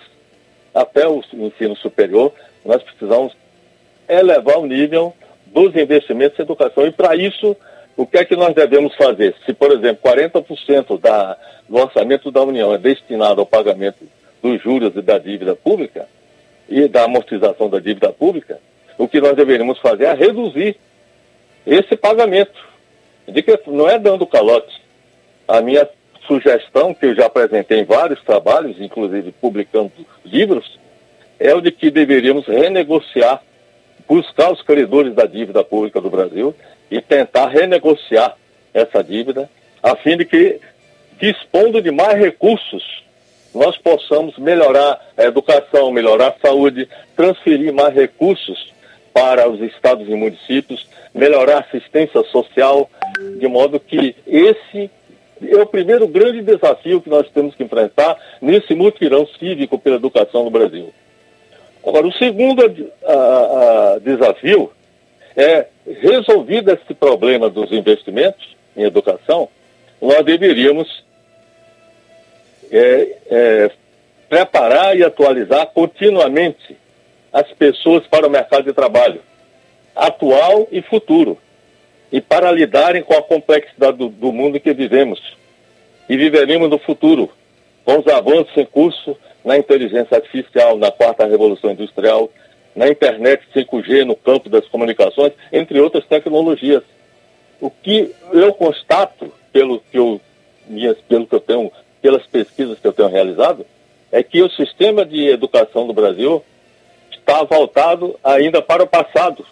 até 0.74 1.08
o 1.08 1.24
ensino 1.34 1.76
superior, 1.78 2.34
nós 2.66 2.84
precisamos 2.84 3.34
elevar 4.08 4.58
o 4.58 4.66
nível 4.66 5.14
dos 5.48 5.76
investimentos 5.76 6.38
em 6.38 6.44
educação. 6.44 6.86
E 6.86 6.92
para 6.92 7.16
isso, 7.16 7.56
o 7.96 8.06
que 8.06 8.18
é 8.18 8.26
que 8.26 8.36
nós 8.36 8.54
devemos 8.54 8.96
fazer? 8.96 9.36
Se, 9.46 9.54
por 9.54 9.72
exemplo, 9.72 10.04
40% 10.04 11.00
da, 11.00 11.38
do 11.68 11.78
orçamento 11.78 12.30
da 12.30 12.42
União 12.42 12.74
é 12.74 12.78
destinado 12.78 13.40
ao 13.40 13.46
pagamento 13.46 14.06
dos 14.42 14.62
juros 14.62 14.96
e 14.96 15.02
da 15.02 15.18
dívida 15.18 15.56
pública 15.56 16.08
e 16.70 16.88
da 16.88 17.06
amortização 17.06 17.70
da 17.70 17.80
dívida 17.80 18.12
pública, 18.12 18.60
o 18.98 19.08
que 19.08 19.22
nós 19.22 19.36
deveríamos 19.36 19.80
fazer 19.80 20.06
é 20.06 20.14
reduzir 20.14 20.78
esse 21.66 21.96
pagamento. 21.96 22.68
De 23.28 23.42
que 23.42 23.60
não 23.68 23.90
é 23.90 24.00
dando 24.00 24.26
calote. 24.26 24.82
A 25.48 25.62
minha 25.62 25.88
sugestão, 26.28 26.94
que 26.94 27.06
eu 27.06 27.16
já 27.16 27.28
apresentei 27.28 27.80
em 27.80 27.86
vários 27.86 28.22
trabalhos, 28.24 28.80
inclusive 28.82 29.32
publicando 29.32 29.92
livros, 30.26 30.78
é 31.40 31.54
o 31.54 31.62
de 31.62 31.72
que 31.72 31.90
deveríamos 31.90 32.46
renegociar, 32.46 33.42
buscar 34.08 34.52
os 34.52 34.62
credores 34.62 35.14
da 35.14 35.26
dívida 35.26 35.64
pública 35.64 36.02
do 36.02 36.10
Brasil 36.10 36.54
e 36.92 37.02
tentar 37.02 37.48
renegociar 37.48 38.36
essa 38.74 39.04
dívida, 39.04 39.50
a 39.82 39.96
fim 39.96 40.18
de 40.18 40.26
que, 40.26 40.60
dispondo 41.20 41.82
de 41.82 41.92
mais 41.92 42.18
recursos, 42.20 43.04
nós 43.54 43.78
possamos 43.78 44.38
melhorar 44.38 45.00
a 45.18 45.24
educação, 45.24 45.92
melhorar 45.92 46.28
a 46.28 46.48
saúde, 46.48 46.88
transferir 47.16 47.74
mais 47.74 47.94
recursos 47.94 48.74
para 49.14 49.50
os 49.50 49.60
estados 49.62 50.08
e 50.08 50.12
municípios, 50.14 50.88
melhorar 51.14 51.58
a 51.58 51.60
assistência 51.62 52.22
social, 52.26 52.90
de 53.40 53.48
modo 53.48 53.80
que 53.80 54.16
esse 54.28 54.92
é 55.42 55.62
o 55.62 55.66
primeiro 55.66 56.08
grande 56.08 56.42
desafio 56.42 57.02
que 57.02 57.10
nós 57.10 57.30
temos 57.30 57.56
que 57.56 57.64
enfrentar 57.64 58.18
nesse 58.42 58.74
mutirão 58.74 59.28
cívico 59.40 59.78
pela 59.78 59.96
educação 59.96 60.44
no 60.44 60.50
Brasil. 60.50 60.94
Agora, 61.86 62.08
o 62.08 62.14
segundo 62.14 62.64
a, 63.06 63.94
a, 63.94 64.00
desafio 64.00 64.72
é, 65.36 65.68
resolvido 66.02 66.72
esse 66.72 66.94
problema 66.94 67.50
dos 67.50 67.72
investimentos 67.72 68.56
em 68.76 68.84
educação, 68.84 69.48
nós 70.02 70.24
deveríamos 70.26 71.04
é, 72.72 73.18
é, 73.30 73.72
preparar 74.28 74.98
e 74.98 75.04
atualizar 75.04 75.68
continuamente 75.68 76.78
as 77.32 77.50
pessoas 77.54 78.06
para 78.08 78.28
o 78.28 78.30
mercado 78.30 78.64
de 78.64 78.74
trabalho, 78.74 79.22
atual 79.96 80.68
e 80.72 80.82
futuro 80.82 81.38
e 82.12 82.22
para 82.22 82.52
lidarem 82.52 83.04
com 83.04 83.14
a 83.14 83.22
complexidade 83.22 83.98
do, 83.98 84.10
do 84.10 84.32
mundo 84.32 84.58
em 84.58 84.60
que 84.60 84.74
vivemos 84.74 85.22
e 86.10 86.16
viveremos 86.16 86.70
no 86.70 86.78
futuro, 86.78 87.30
com 87.84 88.00
os 88.00 88.08
avanços 88.08 88.56
em 88.56 88.66
curso 88.66 89.18
na 89.44 89.58
inteligência 89.58 90.16
artificial, 90.18 90.78
na 90.78 90.92
quarta 90.92 91.26
revolução 91.26 91.72
industrial, 91.72 92.30
na 92.76 92.88
internet 92.88 93.44
5G, 93.56 94.04
no 94.04 94.16
campo 94.16 94.50
das 94.50 94.68
comunicações, 94.68 95.34
entre 95.52 95.80
outras 95.80 96.06
tecnologias. 96.06 96.84
O 97.60 97.72
que 97.72 98.14
eu 98.34 98.54
constato, 98.54 99.32
pelo 99.52 99.80
que 99.80 99.98
eu, 99.98 100.22
minhas, 100.68 100.98
pelo 101.08 101.26
que 101.26 101.34
eu 101.34 101.40
tenho, 101.40 101.72
pelas 102.02 102.26
pesquisas 102.28 102.78
que 102.78 102.86
eu 102.88 102.94
tenho 102.94 103.10
realizado, 103.10 103.66
é 104.12 104.22
que 104.22 104.42
o 104.42 104.50
sistema 104.52 105.06
de 105.06 105.28
educação 105.28 105.88
do 105.88 105.94
Brasil 105.94 106.44
está 107.12 107.44
voltado 107.44 108.18
ainda 108.24 108.62
para 108.62 108.84
o 108.84 108.88
passado 108.88 109.46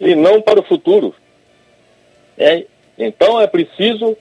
e 0.00 0.14
não 0.14 0.40
para 0.40 0.60
o 0.60 0.62
futuro. 0.62 1.14
É, 2.42 2.66
então 2.98 3.40
é 3.40 3.46
preciso, 3.46 4.16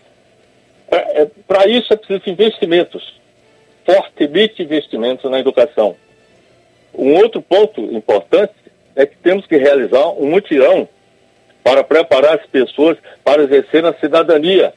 para 1.47 1.65
é, 1.65 1.69
isso 1.69 1.91
é 1.91 1.95
preciso 1.95 2.29
investimentos, 2.29 3.19
fortemente 3.85 4.61
investimentos 4.61 5.29
na 5.29 5.39
educação. 5.39 5.95
Um 6.93 7.15
outro 7.15 7.41
ponto 7.41 7.81
importante 7.81 8.53
é 8.95 9.05
que 9.05 9.17
temos 9.17 9.45
que 9.47 9.57
realizar 9.57 10.09
um 10.09 10.29
mutirão 10.29 10.87
para 11.63 11.83
preparar 11.83 12.35
as 12.39 12.45
pessoas 12.47 12.97
para 13.23 13.43
exercer 13.43 13.85
a 13.85 13.93
cidadania. 13.93 14.73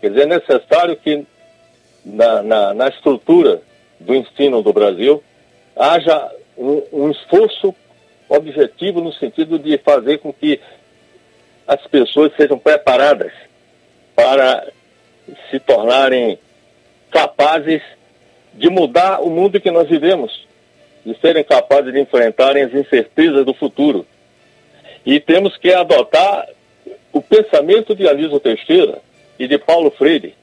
Quer 0.00 0.10
dizer, 0.10 0.22
é 0.22 0.26
necessário 0.26 0.96
que 0.96 1.26
na, 2.04 2.42
na, 2.42 2.74
na 2.74 2.88
estrutura 2.88 3.60
do 3.98 4.14
ensino 4.14 4.62
do 4.62 4.72
Brasil 4.72 5.22
haja 5.76 6.30
um, 6.56 6.82
um 6.92 7.10
esforço 7.10 7.74
objetivo 8.28 9.00
no 9.00 9.12
sentido 9.12 9.58
de 9.58 9.76
fazer 9.78 10.18
com 10.18 10.32
que 10.32 10.60
as 11.70 11.86
pessoas 11.86 12.32
sejam 12.36 12.58
preparadas 12.58 13.30
para 14.16 14.66
se 15.48 15.60
tornarem 15.60 16.36
capazes 17.12 17.80
de 18.54 18.68
mudar 18.68 19.20
o 19.22 19.30
mundo 19.30 19.60
que 19.60 19.70
nós 19.70 19.88
vivemos, 19.88 20.48
de 21.06 21.16
serem 21.20 21.44
capazes 21.44 21.92
de 21.92 22.00
enfrentarem 22.00 22.64
as 22.64 22.74
incertezas 22.74 23.46
do 23.46 23.54
futuro. 23.54 24.04
E 25.06 25.20
temos 25.20 25.56
que 25.56 25.72
adotar 25.72 26.48
o 27.12 27.22
pensamento 27.22 27.94
de 27.94 28.08
Anísio 28.08 28.40
Teixeira 28.40 28.98
e 29.38 29.46
de 29.46 29.56
Paulo 29.56 29.92
Freire, 29.92 30.34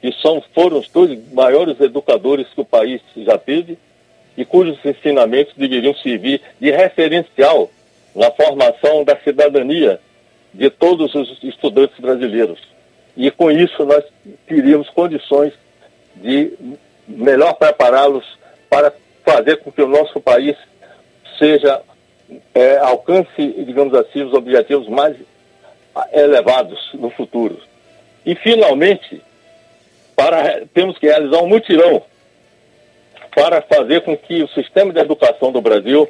que 0.00 0.10
são, 0.22 0.42
foram 0.54 0.78
os 0.78 0.88
dois 0.88 1.18
maiores 1.34 1.78
educadores 1.80 2.46
que 2.48 2.62
o 2.62 2.64
país 2.64 3.02
já 3.14 3.36
teve 3.36 3.76
e 4.38 4.44
cujos 4.46 4.82
ensinamentos 4.86 5.52
deveriam 5.54 5.94
servir 5.96 6.40
de 6.58 6.70
referencial 6.70 7.70
na 8.14 8.30
formação 8.30 9.04
da 9.04 9.18
cidadania 9.18 10.00
de 10.52 10.70
todos 10.70 11.14
os 11.14 11.42
estudantes 11.42 11.98
brasileiros. 11.98 12.60
E 13.16 13.30
com 13.30 13.50
isso 13.50 13.84
nós 13.84 14.04
teríamos 14.46 14.88
condições 14.90 15.52
de 16.16 16.52
melhor 17.06 17.54
prepará-los 17.54 18.24
para 18.68 18.92
fazer 19.24 19.56
com 19.58 19.70
que 19.70 19.82
o 19.82 19.88
nosso 19.88 20.20
país 20.20 20.56
seja 21.38 21.82
é, 22.54 22.78
alcance, 22.78 23.64
digamos 23.64 23.94
assim, 23.94 24.22
os 24.22 24.32
objetivos 24.32 24.88
mais 24.88 25.16
elevados 26.12 26.90
no 26.94 27.10
futuro. 27.10 27.58
E 28.24 28.34
finalmente, 28.34 29.20
para, 30.16 30.62
temos 30.72 30.98
que 30.98 31.06
realizar 31.06 31.42
um 31.42 31.48
mutirão 31.48 32.02
para 33.34 33.62
fazer 33.62 34.02
com 34.02 34.16
que 34.16 34.42
o 34.42 34.48
sistema 34.48 34.92
de 34.92 35.00
educação 35.00 35.50
do 35.50 35.60
Brasil 35.60 36.08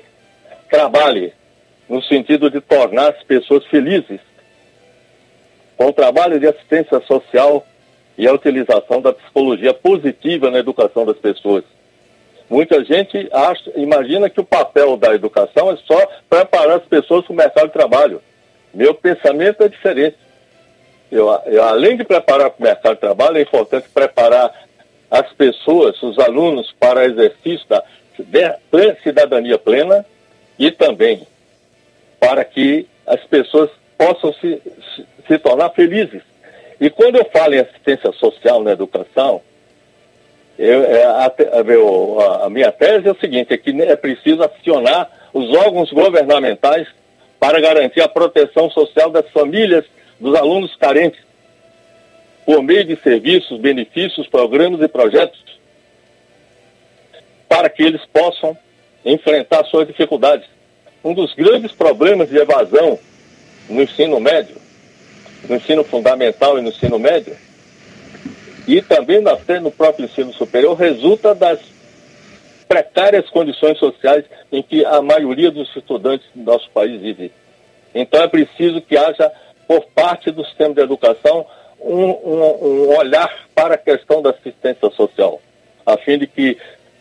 trabalhe 0.71 1.33
no 1.89 2.03
sentido 2.03 2.51
de 2.51 2.61
tornar 2.61 3.11
as 3.11 3.23
pessoas 3.23 3.65
felizes 3.67 4.21
com 5.83 5.89
o 5.89 5.93
trabalho 5.93 6.39
de 6.39 6.47
assistência 6.47 7.01
social 7.01 7.67
e 8.17 8.29
a 8.29 8.33
utilização 8.33 9.01
da 9.01 9.13
psicologia 9.13 9.75
positiva 9.75 10.49
na 10.49 10.61
educação 10.61 11.05
das 11.05 11.17
pessoas. 11.17 11.65
Muita 12.49 12.85
gente 12.85 13.29
acha, 13.33 13.69
imagina 13.75 14.31
que 14.31 14.41
o 14.41 14.45
papel 14.45 14.97
da 14.97 15.13
educação 15.13 15.73
é 15.73 15.77
só 15.79 16.07
preparar 16.31 16.77
as 16.77 16.85
pessoas 16.85 17.25
para 17.25 17.33
o 17.33 17.37
mercado 17.37 17.67
de 17.67 17.73
trabalho. 17.73 18.23
Meu 18.73 18.95
pensamento 18.95 19.65
é 19.65 19.69
diferente. 19.69 20.17
Eu, 21.11 21.29
eu, 21.47 21.65
além 21.65 21.97
de 21.97 22.05
preparar 22.05 22.51
para 22.51 22.61
o 22.61 22.63
mercado 22.63 22.95
de 22.95 23.01
trabalho, 23.01 23.39
é 23.39 23.43
importante 23.43 23.89
preparar 23.93 24.53
as 25.11 25.33
pessoas, 25.33 26.01
os 26.01 26.17
alunos, 26.21 26.73
para 26.79 27.07
exercício 27.07 27.67
da 27.69 27.83
cidadania 29.03 29.59
plena 29.59 30.07
e 30.57 30.71
também 30.71 31.27
para 32.21 32.45
que 32.45 32.87
as 33.05 33.21
pessoas 33.25 33.69
possam 33.99 34.33
se, 34.35 34.61
se 34.95 35.07
tornar 35.39 35.71
felizes. 35.71 36.23
E 36.81 36.91
quando 36.91 37.17
eu 37.17 37.25
falo 37.33 37.55
em 37.55 37.61
assistência 37.61 38.13
social 38.13 38.63
na 38.63 38.73
educação, 38.73 39.41
eu, 40.59 40.85
é, 40.85 41.05
a, 41.05 41.27
a, 41.27 42.47
a, 42.47 42.51
minha 42.51 42.71
tese 42.71 43.09
é 43.09 43.11
o 43.13 43.19
seguinte, 43.19 43.53
é 43.53 43.57
que 43.57 43.71
é 43.83 43.97
preciso 43.97 44.43
acionar 44.43 45.11
os 45.33 45.51
órgãos 45.57 45.91
governamentais 45.91 46.87
para 47.41 47.61
garantir 47.61 48.01
a 48.01 48.09
proteção 48.09 48.71
social 48.71 49.11
das 49.11 49.29
famílias 49.31 49.85
dos 50.21 50.35
alunos 50.35 50.77
carentes, 50.77 51.21
por 52.47 52.63
meio 52.63 52.85
de 52.85 52.97
serviços, 52.97 53.61
benefícios, 53.61 54.29
programas 54.29 54.81
e 54.81 54.89
projetos, 54.89 55.43
para 57.49 57.69
que 57.69 57.83
eles 57.83 58.05
possam 58.13 58.57
enfrentar 59.05 59.65
suas 59.65 59.87
dificuldades. 59.87 60.47
Um 61.05 61.15
dos 61.15 61.35
grandes 61.35 61.73
problemas 61.73 62.29
de 62.29 62.39
evasão 62.39 62.99
no 63.69 63.83
ensino 63.83 64.21
médio, 64.21 64.62
no 65.49 65.57
ensino 65.57 65.85
fundamental 65.85 66.59
e 66.59 66.63
no 66.63 66.69
ensino 66.69 66.99
médio, 66.99 67.37
e 68.67 68.81
também 68.81 69.27
até 69.27 69.59
no 69.59 69.71
próprio 69.71 70.05
ensino 70.05 70.33
superior, 70.33 70.75
resulta 70.75 71.35
das 71.35 71.59
precárias 72.69 73.29
condições 73.29 73.79
sociais 73.79 74.25
em 74.51 74.63
que 74.63 74.85
a 74.85 75.03
maioria 75.03 75.51
dos 75.51 75.75
estudantes 75.77 76.27
do 76.35 76.45
nosso 76.45 76.71
país 76.71 77.01
vive. 77.01 77.33
Então 77.95 78.23
é 78.23 78.29
preciso 78.29 78.81
que 78.81 78.97
haja, 78.97 79.31
por 79.67 79.85
parte 79.95 80.31
do 80.31 80.45
sistema 80.45 80.75
de 80.75 80.81
educação, 80.81 81.45
um, 81.81 82.07
um, 82.07 82.65
um 82.65 82.97
olhar 82.97 83.31
para 83.55 83.75
a 83.75 83.79
questão 83.79 84.23
da 84.23 84.31
assistência 84.31 84.89
social, 84.91 85.41
a 85.85 85.99
fim 85.99 86.19
de 86.19 86.27
que 86.27 86.57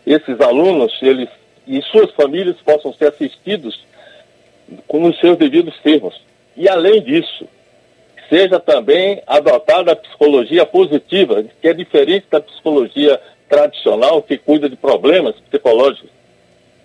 esses 0.06 0.42
alunos 0.42 0.98
eles, 1.02 1.30
e 1.68 1.82
suas 1.84 2.12
famílias 2.12 2.58
possam 2.66 2.94
ser 2.94 3.08
assistidos 3.08 3.86
com 4.88 5.04
os 5.04 5.18
seus 5.20 5.38
devidos 5.38 5.78
termos. 5.82 6.20
E 6.58 6.68
além 6.68 7.02
disso, 7.02 7.48
seja 8.32 8.62
também 8.62 9.22
adotada 9.28 9.92
a 9.92 9.96
psicologia 9.96 10.66
positiva, 10.66 11.44
que 11.62 11.68
é 11.68 11.74
diferente 11.74 12.28
da 12.32 12.40
psicologia 12.40 13.20
tradicional 13.50 14.24
que 14.24 14.38
cuida 14.38 14.70
de 14.70 14.78
problemas 14.78 15.36
psicológicos. 15.50 16.10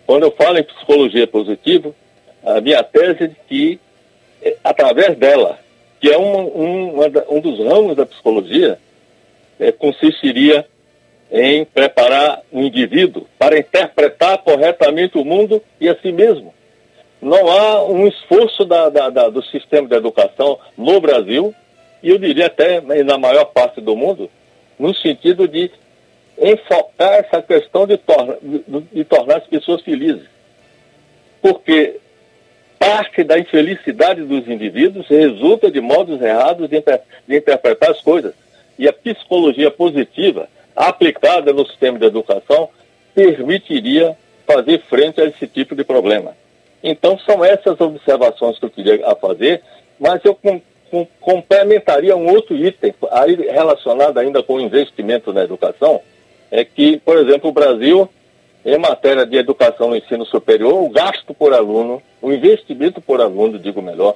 Quando 0.04 0.24
eu 0.24 0.32
falo 0.32 0.58
em 0.58 0.64
psicologia 0.64 1.24
positiva, 1.24 1.94
a 2.44 2.60
minha 2.60 2.82
tese 2.82 3.24
é 3.24 3.26
de 3.28 3.36
que, 3.48 3.80
é, 4.42 4.56
através 4.64 5.16
dela, 5.16 5.60
que 6.00 6.10
é 6.10 6.18
um, 6.18 6.46
um, 6.46 7.00
um 7.30 7.40
dos 7.40 7.60
ramos 7.60 7.94
da 7.94 8.04
psicologia, 8.04 8.78
é, 9.60 9.70
consistiria 9.70 10.66
em 11.30 11.64
preparar 11.64 12.42
o 12.50 12.60
indivíduo 12.60 13.24
para 13.38 13.56
interpretar 13.56 14.38
corretamente 14.38 15.16
o 15.16 15.24
mundo 15.24 15.62
e 15.80 15.88
a 15.88 15.96
si 15.96 16.10
mesmo. 16.10 16.52
Não 17.20 17.48
há 17.50 17.84
um 17.84 18.06
esforço 18.06 18.64
da, 18.64 18.88
da, 18.88 19.10
da, 19.10 19.28
do 19.28 19.42
sistema 19.42 19.88
de 19.88 19.94
educação 19.94 20.58
no 20.76 21.00
Brasil, 21.00 21.54
e 22.02 22.10
eu 22.10 22.18
diria 22.18 22.46
até 22.46 22.80
na 22.80 23.18
maior 23.18 23.46
parte 23.46 23.80
do 23.80 23.96
mundo, 23.96 24.30
no 24.78 24.94
sentido 24.94 25.48
de 25.48 25.70
enfocar 26.38 27.14
essa 27.14 27.40
questão 27.40 27.86
de, 27.86 27.96
torna, 27.96 28.36
de, 28.42 28.62
de 28.92 29.04
tornar 29.04 29.38
as 29.38 29.46
pessoas 29.46 29.82
felizes. 29.82 30.28
Porque 31.40 31.98
parte 32.78 33.24
da 33.24 33.38
infelicidade 33.38 34.22
dos 34.22 34.46
indivíduos 34.46 35.08
resulta 35.08 35.70
de 35.70 35.80
modos 35.80 36.20
errados 36.20 36.68
de, 36.68 36.82
de 37.26 37.36
interpretar 37.36 37.90
as 37.90 38.00
coisas. 38.00 38.34
E 38.78 38.86
a 38.86 38.92
psicologia 38.92 39.70
positiva, 39.70 40.48
aplicada 40.74 41.52
no 41.52 41.66
sistema 41.66 41.98
de 41.98 42.04
educação, 42.04 42.68
permitiria 43.14 44.16
fazer 44.46 44.82
frente 44.82 45.20
a 45.20 45.24
esse 45.24 45.46
tipo 45.46 45.74
de 45.74 45.82
problema. 45.82 46.36
Então, 46.88 47.18
são 47.18 47.44
essas 47.44 47.80
observações 47.80 48.60
que 48.60 48.64
eu 48.64 48.70
queria 48.70 49.16
fazer, 49.16 49.60
mas 49.98 50.24
eu 50.24 50.36
com, 50.36 50.62
com, 50.88 51.04
complementaria 51.20 52.16
um 52.16 52.30
outro 52.30 52.56
item, 52.56 52.94
aí 53.10 53.34
relacionado 53.34 54.16
ainda 54.18 54.40
com 54.40 54.54
o 54.54 54.60
investimento 54.60 55.32
na 55.32 55.42
educação, 55.42 56.00
é 56.48 56.64
que, 56.64 56.98
por 56.98 57.16
exemplo, 57.16 57.50
o 57.50 57.52
Brasil, 57.52 58.08
em 58.64 58.78
matéria 58.78 59.26
de 59.26 59.36
educação 59.36 59.88
no 59.88 59.96
ensino 59.96 60.24
superior, 60.26 60.80
o 60.80 60.88
gasto 60.88 61.34
por 61.34 61.52
aluno, 61.52 62.00
o 62.22 62.32
investimento 62.32 63.00
por 63.00 63.20
aluno, 63.20 63.58
digo 63.58 63.82
melhor, 63.82 64.14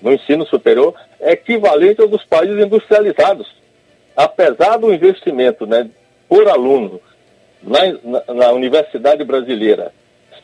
no 0.00 0.10
ensino 0.10 0.46
superior, 0.46 0.94
é 1.20 1.32
equivalente 1.32 2.00
ao 2.00 2.08
dos 2.08 2.24
países 2.24 2.64
industrializados. 2.64 3.46
Apesar 4.16 4.78
do 4.78 4.90
investimento 4.90 5.66
né, 5.66 5.86
por 6.26 6.48
aluno 6.48 6.98
na, 7.62 7.80
na, 8.02 8.34
na 8.34 8.52
universidade 8.52 9.22
brasileira 9.22 9.92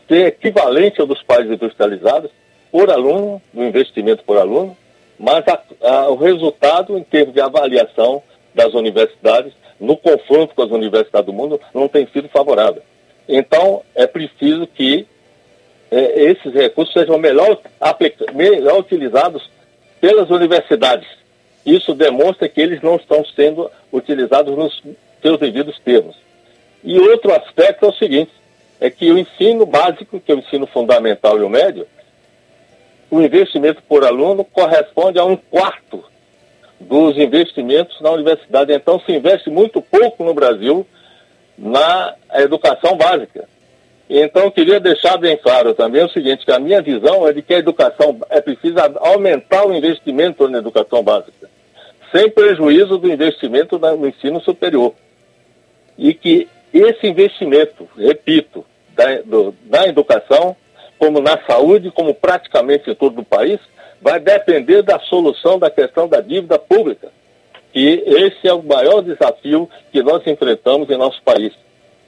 ser 0.09 0.27
equivalente 0.27 1.01
ao 1.01 1.07
dos 1.07 1.23
países 1.23 1.53
industrializados, 1.53 2.31
por 2.71 2.91
aluno, 2.91 3.41
no 3.53 3.65
investimento 3.65 4.23
por 4.25 4.37
aluno, 4.37 4.77
mas 5.19 5.45
a, 5.49 5.61
a, 5.83 6.09
o 6.11 6.17
resultado 6.17 6.99
em 6.99 7.03
termos 7.03 7.35
de 7.35 7.41
avaliação 7.41 8.23
das 8.55 8.75
universidades 8.75 9.53
no 9.81 9.97
confronto 9.97 10.55
com 10.55 10.63
as 10.63 10.71
universidades 10.71 11.27
do 11.27 11.33
mundo 11.33 11.61
não 11.75 11.89
tem 11.89 12.07
sido 12.07 12.29
favorável. 12.29 12.83
Então, 13.29 13.83
é 13.95 14.07
preciso 14.07 14.67
que 14.67 15.07
é, 15.91 16.23
esses 16.23 16.53
recursos 16.53 16.93
sejam 16.93 17.19
melhor, 17.19 17.59
melhor 18.35 18.79
utilizados 18.79 19.49
pelas 20.01 20.31
universidades. 20.31 21.09
Isso 21.65 21.95
demonstra 21.95 22.49
que 22.49 22.61
eles 22.61 22.81
não 22.83 22.97
estão 22.97 23.25
sendo 23.25 23.71
utilizados 23.93 24.57
nos 24.57 24.83
seus 25.21 25.39
devidos 25.39 25.79
termos. 25.81 26.17
E 26.85 26.99
outro 26.99 27.33
aspecto 27.35 27.87
é 27.87 27.89
o 27.89 27.95
seguinte, 27.95 28.31
é 28.81 28.91
que 28.91 29.11
o 29.11 29.19
ensino 29.19 29.65
básico, 29.65 30.21
que 30.21 30.31
é 30.31 30.35
o 30.35 30.39
ensino 30.39 30.67
fundamental 30.67 31.39
e 31.39 31.43
o 31.43 31.49
médio, 31.49 31.87
o 33.11 33.21
investimento 33.21 33.83
por 33.89 34.05
aluno 34.05 34.45
corresponde 34.45 35.19
a 35.19 35.25
um 35.25 35.37
quarto 35.37 36.05
dos 36.79 37.17
investimentos 37.17 38.01
na 38.01 38.11
universidade. 38.11 38.73
Então, 38.73 39.01
se 39.01 39.13
investe 39.13 39.49
muito 39.49 39.81
pouco 39.81 40.25
no 40.25 40.35
Brasil 40.35 40.87
na 41.57 42.15
educação 42.35 42.97
básica. 42.97 43.49
Então, 44.09 44.51
queria 44.51 44.79
deixar 44.79 45.17
bem 45.17 45.37
claro 45.37 45.75
também 45.75 46.05
o 46.05 46.11
seguinte, 46.11 46.45
que 46.45 46.53
a 46.53 46.59
minha 46.59 46.81
visão 46.81 47.27
é 47.27 47.33
de 47.33 47.43
que 47.43 47.55
a 47.55 47.59
educação 47.59 48.19
é 48.31 48.41
preciso 48.41 48.77
aumentar 49.01 49.67
o 49.67 49.75
investimento 49.75 50.47
na 50.49 50.59
educação 50.59 51.03
básica, 51.03 51.49
sem 52.13 52.31
prejuízo 52.31 52.99
do 52.99 53.11
investimento 53.11 53.79
no 53.79 54.07
ensino 54.07 54.41
superior. 54.41 54.95
E 55.99 56.15
que 56.15 56.47
esse 56.73 57.07
investimento, 57.07 57.89
repito, 57.97 58.65
da, 58.95 59.21
do, 59.23 59.55
da 59.65 59.87
educação, 59.87 60.57
como 60.99 61.21
na 61.21 61.39
saúde, 61.47 61.91
como 61.91 62.15
praticamente 62.15 62.91
em 62.91 62.95
todo 62.95 63.21
o 63.21 63.25
país, 63.25 63.61
vai 64.01 64.19
depender 64.19 64.83
da 64.83 64.99
solução 65.01 65.59
da 65.59 65.71
questão 65.71 66.09
da 66.09 66.21
dívida 66.21 66.59
pública. 66.59 67.11
E 67.75 68.03
esse 68.07 68.49
é 68.49 68.55
o 68.55 68.63
maior 68.63 69.03
desafio 69.03 69.69
que 69.93 70.03
nós 70.03 70.27
enfrentamos 70.27 70.89
em 70.89 70.97
nosso 70.97 71.23
país. 71.23 71.53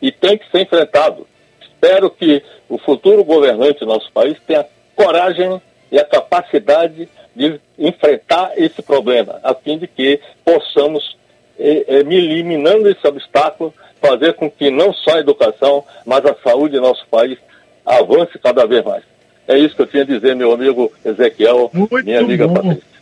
E 0.00 0.10
tem 0.10 0.38
que 0.38 0.50
ser 0.50 0.62
enfrentado. 0.62 1.26
Espero 1.60 2.10
que 2.10 2.42
o 2.68 2.78
futuro 2.78 3.22
governante 3.22 3.80
do 3.80 3.86
nosso 3.86 4.10
país 4.12 4.38
tenha 4.46 4.66
coragem 4.96 5.60
e 5.92 5.98
a 5.98 6.04
capacidade 6.04 7.08
de 7.34 7.60
enfrentar 7.78 8.52
esse 8.56 8.82
problema, 8.82 9.38
a 9.42 9.54
fim 9.54 9.78
de 9.78 9.86
que 9.86 10.20
possamos, 10.44 11.16
eh, 11.58 11.84
eh, 11.86 11.98
eliminando 12.00 12.88
esse 12.88 13.06
obstáculo, 13.06 13.72
fazer 14.00 14.34
com 14.34 14.50
que 14.50 14.70
não 14.70 14.92
só 14.92 15.16
a 15.16 15.20
educação, 15.20 15.84
mas 16.06 16.24
a 16.24 16.34
saúde 16.42 16.76
do 16.76 16.80
nosso 16.80 17.06
país 17.08 17.38
avance 17.84 18.38
cada 18.38 18.66
vez 18.66 18.84
mais. 18.84 19.02
É 19.46 19.58
isso 19.58 19.74
que 19.74 19.82
eu 19.82 19.86
tinha 19.86 20.02
a 20.02 20.06
dizer, 20.06 20.36
meu 20.36 20.52
amigo 20.52 20.92
Ezequiel, 21.04 21.70
Muito 21.72 22.04
minha 22.04 22.20
amiga 22.20 22.46
bom. 22.46 22.54
Patrícia. 22.54 22.98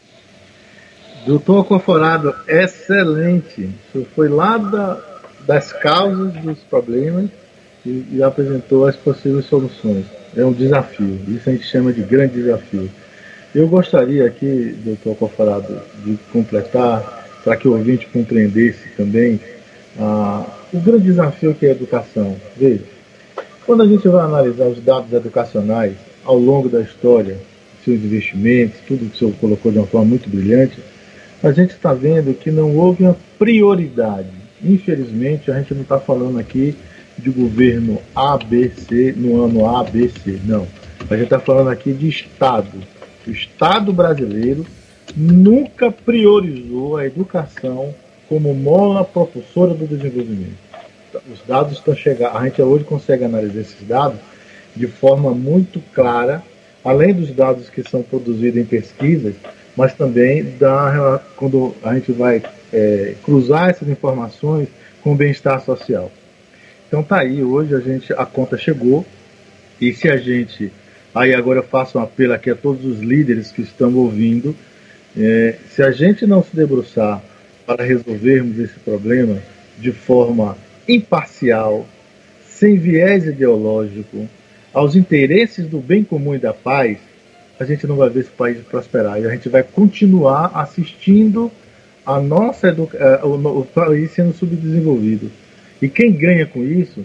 Doutor 1.27 1.65
Conforado, 1.65 2.33
excelente. 2.47 3.69
Você 3.93 4.07
foi 4.15 4.29
lá 4.29 4.57
da, 4.57 5.01
das 5.45 5.73
causas 5.73 6.33
dos 6.35 6.61
problemas 6.61 7.31
e, 7.85 8.05
e, 8.13 8.23
apresentou 8.23 8.87
as 8.87 8.95
possíveis 8.95 9.47
soluções. 9.47 10.05
É 10.37 10.45
um 10.45 10.53
desafio, 10.53 11.19
isso 11.29 11.49
a 11.49 11.53
gente 11.53 11.67
chama 11.67 11.93
de 11.93 12.03
grande 12.03 12.35
desafio. 12.35 12.89
Eu 13.53 13.67
gostaria 13.67 14.25
aqui, 14.25 14.77
doutor 14.85 15.17
Conforado, 15.17 15.81
de 16.05 16.17
completar, 16.33 17.27
para 17.43 17.57
que 17.57 17.67
o 17.67 17.73
ouvinte 17.73 18.07
compreendesse 18.07 18.91
também 18.97 19.41
ah, 19.99 20.45
o 20.73 20.81
grande 20.81 21.05
desafio 21.05 21.55
que 21.55 21.67
é 21.67 21.71
a 21.71 21.73
educação. 21.73 22.37
Veja, 22.57 22.85
quando 23.65 23.83
a 23.83 23.87
gente 23.87 24.07
vai 24.09 24.25
analisar 24.25 24.67
os 24.67 24.83
dados 24.83 25.13
educacionais, 25.13 25.95
ao 26.25 26.39
longo 26.39 26.69
da 26.69 26.81
história, 26.81 27.37
seus 27.85 28.01
investimentos, 28.01 28.77
tudo 28.87 29.09
que 29.09 29.15
o 29.15 29.19
senhor 29.19 29.35
colocou 29.35 29.71
de 29.71 29.79
uma 29.79 29.87
forma 29.87 30.07
muito 30.07 30.29
brilhante, 30.29 30.79
a 31.43 31.53
gente 31.53 31.71
está 31.71 31.93
vendo 31.93 32.35
que 32.35 32.51
não 32.51 32.77
houve 32.77 33.05
uma 33.05 33.17
prioridade. 33.39 34.31
Infelizmente, 34.63 35.51
a 35.51 35.59
gente 35.59 35.75
não 35.75 35.83
está 35.83 36.01
falando 36.01 36.39
aqui 36.39 36.75
de 37.19 37.31
governo 37.31 37.99
ABC 38.15 39.15
no 39.17 39.43
ano 39.43 39.67
ABC, 39.67 40.41
não. 40.45 40.67
A 41.09 41.15
gente 41.15 41.25
está 41.25 41.39
falando 41.39 41.71
aqui 41.71 41.93
de 41.93 42.09
Estado. 42.09 42.79
O 43.27 43.31
Estado 43.31 43.93
brasileiro 43.93 44.67
nunca 45.17 45.91
priorizou 45.91 46.97
a 46.97 47.07
educação 47.07 47.95
como 48.29 48.55
mola 48.55 49.05
propulsora 49.05 49.75
do 49.75 49.87
desenvolvimento. 49.87 50.67
Os 51.33 51.41
dados 51.47 51.79
estão 51.79 51.95
chegando, 51.95 52.37
a 52.37 52.45
gente 52.45 52.61
hoje 52.61 52.85
consegue 52.85 53.25
analisar 53.25 53.61
esses 53.61 53.87
dados 53.87 54.19
de 54.75 54.87
forma 54.87 55.33
muito 55.33 55.81
clara, 55.95 56.43
além 56.85 57.15
dos 57.15 57.31
dados 57.31 57.71
que 57.71 57.83
são 57.89 58.03
produzidos 58.03 58.61
em 58.61 58.65
pesquisas, 58.65 59.35
mas 59.77 59.95
também 59.95 60.45
da, 60.59 61.21
quando 61.37 61.75
a 61.83 61.95
gente 61.95 62.13
vai 62.13 62.43
é, 62.73 63.15
cruzar 63.23 63.71
essas 63.71 63.89
informações 63.89 64.69
com 65.03 65.13
o 65.13 65.17
bem-estar 65.17 65.61
social. 65.65 66.11
Então 66.89 67.03
tá 67.03 67.21
aí, 67.21 67.43
hoje 67.43 67.75
a 67.75 67.81
gente 67.81 68.13
a 68.13 68.27
conta 68.27 68.57
chegou 68.57 69.05
e 69.81 69.93
se 69.93 70.09
a 70.09 70.17
gente 70.17 70.73
aí 71.15 71.35
agora 71.35 71.61
eu 71.61 71.63
faço 71.63 71.99
um 71.99 72.03
apelo 72.03 72.35
aqui 72.35 72.51
a 72.51 72.55
todos 72.55 72.85
os 72.85 73.01
líderes 73.01 73.51
que 73.51 73.63
estão 73.63 73.95
ouvindo, 73.95 74.55
é, 75.17 75.57
se 75.71 75.83
a 75.83 75.91
gente 75.91 76.27
não 76.27 76.43
se 76.43 76.55
debruçar 76.55 77.23
para 77.67 77.85
resolvermos 77.85 78.59
esse 78.59 78.79
problema 78.81 79.43
de 79.79 79.93
forma 79.93 80.57
imparcial, 80.89 81.87
sem 82.47 82.79
viés 82.79 83.27
ideológico, 83.27 84.29
aos 84.73 84.95
interesses 84.95 85.67
do 85.67 85.79
bem 85.79 86.05
comum 86.05 86.35
e 86.35 86.39
da 86.39 86.53
paz, 86.53 86.99
a 87.59 87.65
gente 87.65 87.87
não 87.87 87.97
vai 87.97 88.09
ver 88.09 88.21
esse 88.21 88.31
país 88.31 88.59
prosperar. 88.59 89.21
E 89.21 89.27
a 89.27 89.31
gente 89.31 89.49
vai 89.49 89.63
continuar 89.63 90.53
assistindo 90.55 91.51
a 92.05 92.21
nossa 92.21 92.69
educa... 92.69 92.97
Eh, 92.99 93.25
o, 93.25 93.65
país 93.65 94.13
sendo 94.13 94.35
subdesenvolvido. 94.35 95.31
E 95.81 95.89
quem 95.89 96.13
ganha 96.13 96.47
com 96.47 96.63
isso, 96.63 97.05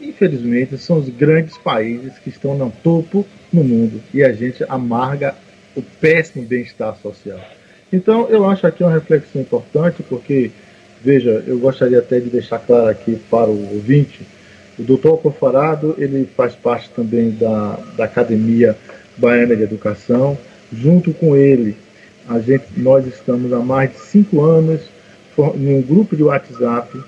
infelizmente, 0.00 0.76
são 0.78 0.98
os 0.98 1.08
grandes 1.08 1.56
países 1.56 2.18
que 2.18 2.28
estão 2.28 2.56
no 2.56 2.70
topo 2.82 3.26
no 3.52 3.64
mundo. 3.64 4.00
E 4.12 4.22
a 4.22 4.32
gente 4.32 4.64
amarga 4.68 5.34
o 5.74 5.82
péssimo 5.82 6.44
bem-estar 6.44 6.96
social. 6.96 7.40
Então, 7.92 8.28
eu 8.28 8.48
acho 8.48 8.66
aqui 8.66 8.82
uma 8.82 8.92
reflexão 8.92 9.42
importante, 9.42 10.02
porque, 10.02 10.50
veja, 11.04 11.44
eu 11.46 11.58
gostaria 11.58 11.98
até 11.98 12.18
de 12.18 12.30
deixar 12.30 12.58
claro 12.58 12.88
aqui 12.88 13.16
para 13.30 13.50
o 13.50 13.74
ouvinte 13.74 14.26
o 14.78 14.82
doutor 14.82 15.10
Alcofarado, 15.10 15.94
ele 15.98 16.26
faz 16.34 16.54
parte 16.54 16.88
também 16.90 17.30
da, 17.30 17.78
da 17.96 18.04
Academia 18.04 18.74
Baiana 19.18 19.54
de 19.54 19.62
Educação. 19.62 20.38
Junto 20.72 21.12
com 21.12 21.36
ele, 21.36 21.76
A 22.28 22.38
gente, 22.38 22.64
nós 22.76 23.06
estamos 23.06 23.52
há 23.52 23.58
mais 23.58 23.90
de 23.90 23.98
cinco 23.98 24.42
anos 24.42 24.80
em 25.56 25.74
um 25.74 25.82
grupo 25.82 26.14
de 26.16 26.22
WhatsApp 26.22 26.98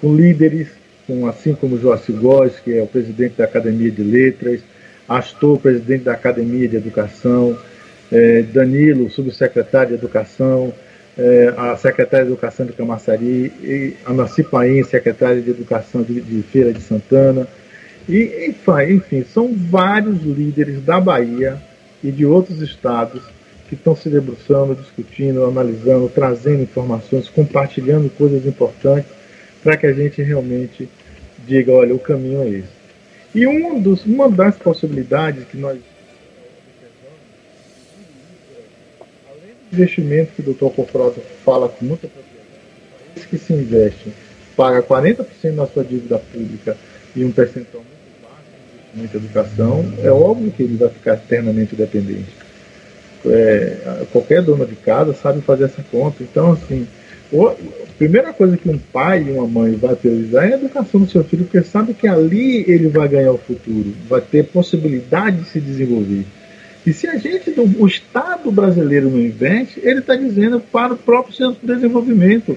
com 0.00 0.16
líderes, 0.16 0.68
com, 1.06 1.26
assim 1.26 1.54
como 1.54 1.78
Joaci 1.78 2.12
Góes, 2.12 2.54
que 2.60 2.76
é 2.76 2.82
o 2.82 2.86
presidente 2.86 3.34
da 3.36 3.44
Academia 3.44 3.90
de 3.90 4.02
Letras, 4.02 4.60
Astor, 5.08 5.58
presidente 5.58 6.04
da 6.04 6.12
Academia 6.12 6.66
de 6.66 6.76
Educação, 6.76 7.56
eh, 8.14 8.44
Danilo, 8.52 9.10
subsecretário 9.10 9.88
de 9.88 9.94
Educação, 9.94 10.72
eh, 11.18 11.52
a 11.56 11.76
secretária 11.76 12.24
de 12.24 12.32
Educação 12.32 12.64
de 12.64 12.72
Camaçari, 12.72 13.52
e 13.60 13.96
Ana 14.06 14.28
Cipaim, 14.28 14.82
secretária 14.84 15.42
de 15.42 15.50
Educação 15.50 16.02
de, 16.02 16.20
de 16.20 16.42
Feira 16.42 16.72
de 16.72 16.80
Santana, 16.80 17.48
e, 18.08 18.54
enfim, 18.88 19.24
são 19.32 19.52
vários 19.52 20.22
líderes 20.22 20.82
da 20.82 21.00
Bahia 21.00 21.60
e 22.02 22.12
de 22.12 22.24
outros 22.24 22.60
estados 22.60 23.22
que 23.68 23.74
estão 23.74 23.96
se 23.96 24.08
debruçando, 24.08 24.74
discutindo, 24.74 25.44
analisando, 25.44 26.08
trazendo 26.08 26.62
informações, 26.62 27.28
compartilhando 27.28 28.10
coisas 28.10 28.46
importantes 28.46 29.10
para 29.62 29.76
que 29.76 29.86
a 29.86 29.92
gente 29.92 30.22
realmente 30.22 30.88
diga, 31.46 31.72
olha, 31.72 31.94
o 31.94 31.98
caminho 31.98 32.42
é 32.42 32.48
esse. 32.48 32.84
E 33.34 33.80
dos, 33.80 34.04
uma 34.04 34.30
das 34.30 34.56
possibilidades 34.56 35.44
que 35.44 35.56
nós 35.56 35.78
além 39.28 39.54
do 39.54 39.63
investimento 39.74 40.32
que 40.32 40.40
o 40.40 40.54
Dr. 40.54 40.74
Cofrosa 40.74 41.20
fala 41.44 41.68
com 41.68 41.84
muita 41.84 42.08
propriedade, 42.08 43.28
que 43.28 43.38
se 43.38 43.52
investe 43.52 44.12
paga 44.56 44.82
40% 44.82 45.54
da 45.56 45.66
sua 45.66 45.84
dívida 45.84 46.18
pública 46.18 46.76
e 47.16 47.24
um 47.24 47.32
percentual 47.32 47.82
muito 47.82 48.22
baixo 48.22 48.44
de 48.52 48.96
investimento 48.96 49.16
em 49.16 49.20
educação, 49.20 49.94
é 50.02 50.10
óbvio 50.10 50.52
que 50.52 50.62
ele 50.62 50.76
vai 50.76 50.88
ficar 50.88 51.14
eternamente 51.14 51.74
dependente 51.74 52.44
é, 53.26 54.04
qualquer 54.12 54.42
dona 54.42 54.66
de 54.66 54.76
casa 54.76 55.14
sabe 55.14 55.40
fazer 55.40 55.64
essa 55.64 55.82
conta. 55.90 56.22
Então, 56.22 56.52
assim, 56.52 56.86
a 57.32 57.54
primeira 57.98 58.32
coisa 58.32 58.56
que 58.56 58.68
um 58.68 58.78
pai 58.78 59.24
e 59.26 59.32
uma 59.32 59.46
mãe 59.46 59.72
vai 59.72 59.96
priorizar 59.96 60.44
é 60.44 60.54
a 60.54 60.56
educação 60.56 61.00
do 61.00 61.10
seu 61.10 61.24
filho, 61.24 61.44
porque 61.44 61.62
sabe 61.62 61.94
que 61.94 62.06
ali 62.06 62.64
ele 62.70 62.88
vai 62.88 63.08
ganhar 63.08 63.32
o 63.32 63.38
futuro, 63.38 63.94
vai 64.08 64.20
ter 64.20 64.44
possibilidade 64.44 65.38
de 65.38 65.48
se 65.48 65.60
desenvolver. 65.60 66.24
E 66.86 66.92
se 66.92 67.06
a 67.06 67.16
gente, 67.16 67.50
o 67.78 67.86
Estado 67.86 68.50
brasileiro 68.50 69.08
não 69.08 69.18
investe, 69.18 69.80
ele 69.82 70.00
está 70.00 70.14
dizendo 70.14 70.60
para 70.60 70.92
o 70.92 70.96
próprio 70.96 71.34
seu 71.34 71.56
desenvolvimento 71.62 72.56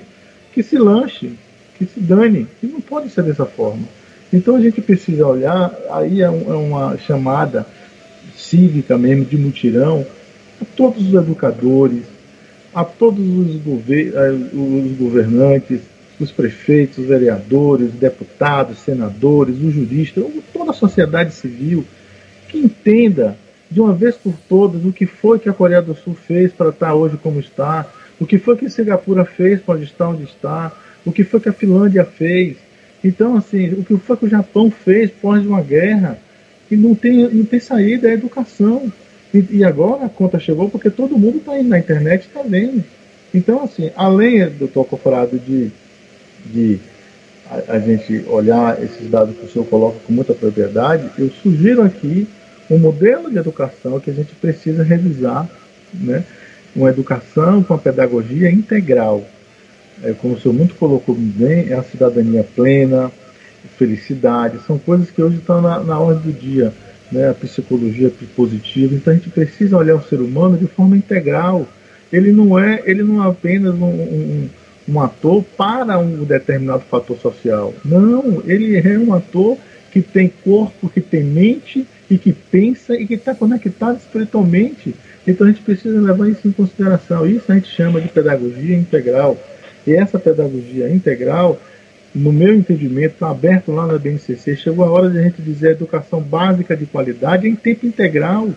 que 0.53 0.61
se 0.61 0.77
lanche, 0.77 1.31
que 1.77 1.85
se 1.85 1.99
dane. 1.99 2.45
E 2.61 2.67
não 2.67 2.81
pode 2.81 3.09
ser 3.09 3.23
dessa 3.23 3.45
forma. 3.45 3.87
Então 4.31 4.57
a 4.57 4.61
gente 4.61 4.81
precisa 4.81 5.25
olhar, 5.25 5.73
aí 5.91 6.21
é, 6.21 6.25
é 6.25 6.29
uma 6.29 6.97
chamada 6.97 7.65
cívica 8.35 8.97
mesmo, 8.97 9.23
de 9.23 9.37
mutirão, 9.37 10.05
a 10.61 10.65
todos 10.75 11.07
os 11.07 11.13
educadores, 11.13 12.03
a 12.73 12.83
todos 12.83 13.25
os, 13.25 13.55
gover 13.61 14.13
eh, 14.13 14.31
os 14.31 14.97
governantes, 14.97 15.79
os 16.19 16.31
prefeitos, 16.31 16.97
os 16.97 17.05
vereadores, 17.05 17.91
deputados, 17.93 18.79
senadores, 18.79 19.55
os 19.55 19.73
juristas, 19.73 20.23
toda 20.53 20.71
a 20.71 20.73
sociedade 20.73 21.33
civil 21.33 21.85
que 22.49 22.57
entenda 22.57 23.37
de 23.69 23.81
uma 23.81 23.93
vez 23.93 24.15
por 24.15 24.33
todas 24.47 24.85
o 24.85 24.91
que 24.91 25.05
foi 25.05 25.39
que 25.39 25.49
a 25.49 25.53
Coreia 25.53 25.81
do 25.81 25.95
Sul 25.95 26.15
fez 26.15 26.51
para 26.51 26.69
estar 26.69 26.93
hoje 26.93 27.17
como 27.17 27.39
está, 27.39 27.85
o 28.19 28.25
que 28.25 28.37
foi 28.37 28.55
que 28.55 28.69
Singapura 28.69 29.25
fez 29.25 29.61
para 29.61 29.79
estar 29.79 30.09
onde 30.09 30.23
está, 30.23 30.71
o 31.05 31.11
que 31.11 31.23
foi 31.23 31.39
que 31.39 31.49
a 31.49 31.53
Finlândia 31.53 32.05
fez. 32.05 32.57
Então, 33.03 33.35
assim, 33.35 33.69
o 33.73 33.83
que 33.83 33.95
foi 33.97 34.17
que 34.17 34.25
o 34.25 34.29
Japão 34.29 34.71
fez 34.71 35.11
pós 35.11 35.45
uma 35.45 35.61
guerra, 35.61 36.17
e 36.69 36.75
não 36.75 36.93
tem, 36.93 37.29
não 37.29 37.45
tem 37.45 37.59
saída, 37.59 38.09
é 38.09 38.13
educação. 38.13 38.91
E, 39.33 39.45
e, 39.51 39.63
agora 39.63 40.05
a 40.05 40.09
conta 40.09 40.39
chegou 40.39 40.69
porque 40.69 40.89
todo 40.89 41.17
mundo 41.17 41.37
está 41.37 41.57
indo 41.57 41.69
na 41.69 41.79
internet 41.79 42.27
está 42.27 42.41
vendo. 42.41 42.83
Então, 43.33 43.63
assim, 43.63 43.91
além, 43.95 44.49
doutor 44.49 44.85
Coforado, 44.85 45.37
de, 45.37 45.69
de 46.45 46.79
a, 47.49 47.73
a, 47.73 47.79
gente 47.79 48.23
olhar 48.27 48.81
esses 48.81 49.09
dados 49.09 49.35
que 49.37 49.45
o 49.45 49.49
senhor 49.49 49.65
coloca 49.65 49.97
com 50.05 50.13
muita 50.13 50.33
propriedade, 50.33 51.09
eu 51.17 51.29
sugiro 51.29 51.83
aqui 51.83 52.27
um 52.69 52.77
modelo 52.77 53.29
de 53.29 53.37
educação 53.37 53.99
que 53.99 54.09
a 54.09 54.13
gente 54.13 54.33
precisa 54.35 54.83
revisar, 54.83 55.49
né? 55.93 56.23
uma 56.75 56.89
educação 56.89 57.63
com 57.63 57.73
a 57.73 57.77
pedagogia 57.77 58.51
integral. 58.51 59.23
É, 60.03 60.13
como 60.13 60.35
o 60.35 60.39
senhor 60.39 60.53
muito 60.53 60.75
colocou 60.75 61.15
bem, 61.15 61.69
é 61.69 61.73
a 61.73 61.83
cidadania 61.83 62.45
plena, 62.55 63.11
felicidade, 63.77 64.59
são 64.65 64.77
coisas 64.77 65.09
que 65.09 65.21
hoje 65.21 65.37
estão 65.37 65.61
na, 65.61 65.79
na 65.79 65.99
ordem 65.99 66.31
do 66.31 66.39
dia 66.39 66.71
né, 67.11 67.29
a 67.29 67.33
psicologia 67.33 68.11
positiva. 68.35 68.93
Então 68.93 69.11
a 69.11 69.15
gente 69.15 69.29
precisa 69.29 69.77
olhar 69.77 69.95
o 69.95 70.03
ser 70.03 70.19
humano 70.19 70.57
de 70.57 70.67
forma 70.67 70.95
integral. 70.95 71.67
Ele 72.11 72.31
não 72.31 72.57
é, 72.57 72.81
ele 72.85 73.03
não 73.03 73.23
é 73.23 73.29
apenas 73.29 73.73
um, 73.73 73.85
um, 73.85 74.49
um 74.87 75.01
ator 75.01 75.43
para 75.57 75.97
um 75.97 76.23
determinado 76.23 76.83
fator 76.89 77.17
social. 77.17 77.73
Não, 77.83 78.41
ele 78.45 78.77
é 78.77 78.97
um 78.97 79.13
ator 79.13 79.57
que 79.91 80.01
tem 80.01 80.31
corpo, 80.43 80.89
que 80.89 81.01
tem 81.01 81.23
mente 81.23 81.85
e 82.09 82.17
que 82.17 82.31
pensa 82.31 82.95
e 82.95 83.05
que 83.05 83.15
está 83.15 83.35
conectado 83.35 83.97
espiritualmente. 83.97 84.95
Então 85.25 85.45
a 85.45 85.49
gente 85.49 85.61
precisa 85.61 85.99
levar 85.99 86.29
isso 86.29 86.47
em 86.47 86.51
consideração. 86.51 87.27
Isso 87.27 87.51
a 87.51 87.55
gente 87.55 87.67
chama 87.67 87.99
de 87.99 88.07
pedagogia 88.07 88.75
integral. 88.75 89.37
E 89.85 89.93
essa 89.93 90.17
pedagogia 90.17 90.89
integral 90.89 91.59
no 92.17 92.33
meu 92.33 92.53
entendimento, 92.53 93.13
está 93.13 93.29
aberto 93.29 93.71
lá 93.71 93.85
na 93.85 93.97
BNCC. 93.97 94.55
Chegou 94.55 94.83
a 94.83 94.89
hora 94.89 95.09
de 95.09 95.19
a 95.19 95.21
gente 95.21 95.41
dizer 95.41 95.71
educação 95.71 96.19
básica 96.19 96.75
de 96.75 96.85
qualidade 96.85 97.47
em 97.47 97.55
tempo 97.55 97.85
integral. 97.85 98.49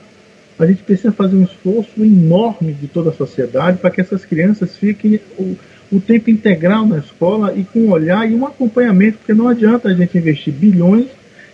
A 0.58 0.66
gente 0.66 0.82
precisa 0.82 1.12
fazer 1.12 1.36
um 1.36 1.44
esforço 1.44 2.02
enorme 2.02 2.72
de 2.72 2.86
toda 2.86 3.10
a 3.10 3.12
sociedade 3.12 3.78
para 3.78 3.90
que 3.90 4.00
essas 4.00 4.24
crianças 4.24 4.76
fiquem 4.76 5.20
o, 5.38 5.56
o 5.92 6.00
tempo 6.00 6.30
integral 6.30 6.86
na 6.86 6.98
escola 6.98 7.54
e 7.54 7.64
com 7.64 7.80
um 7.80 7.90
olhar 7.90 8.30
e 8.30 8.34
um 8.34 8.46
acompanhamento, 8.46 9.18
porque 9.18 9.34
não 9.34 9.48
adianta 9.48 9.88
a 9.88 9.94
gente 9.94 10.16
investir 10.16 10.52
bilhões 10.52 11.06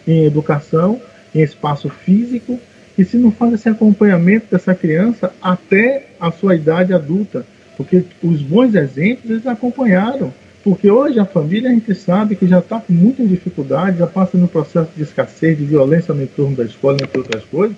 em 0.06 0.24
educação, 0.24 1.00
em 1.36 1.42
espaço 1.42 1.88
físico, 1.88 2.58
e 2.96 3.04
se 3.04 3.16
não 3.18 3.30
faz 3.30 3.52
esse 3.52 3.68
acompanhamento 3.68 4.46
dessa 4.50 4.74
criança 4.74 5.30
até 5.40 6.06
a 6.18 6.30
sua 6.32 6.56
idade 6.56 6.94
adulta, 6.94 7.44
porque 7.76 8.04
os 8.22 8.40
bons 8.40 8.74
exemplos 8.74 9.30
eles 9.30 9.46
acompanharam. 9.46 10.32
Porque 10.64 10.90
hoje 10.90 11.20
a 11.20 11.24
família 11.24 11.70
a 11.70 11.72
gente 11.72 11.94
sabe 11.94 12.34
que 12.34 12.48
já 12.48 12.58
está 12.58 12.80
com 12.80 12.92
muitas 12.92 13.28
dificuldades, 13.28 14.00
já 14.00 14.06
passa 14.06 14.36
no 14.36 14.48
processo 14.48 14.90
de 14.96 15.02
escassez, 15.02 15.56
de 15.56 15.64
violência 15.64 16.12
no 16.12 16.22
entorno 16.22 16.56
da 16.56 16.64
escola, 16.64 16.96
entre 17.00 17.18
outras 17.18 17.44
coisas. 17.44 17.76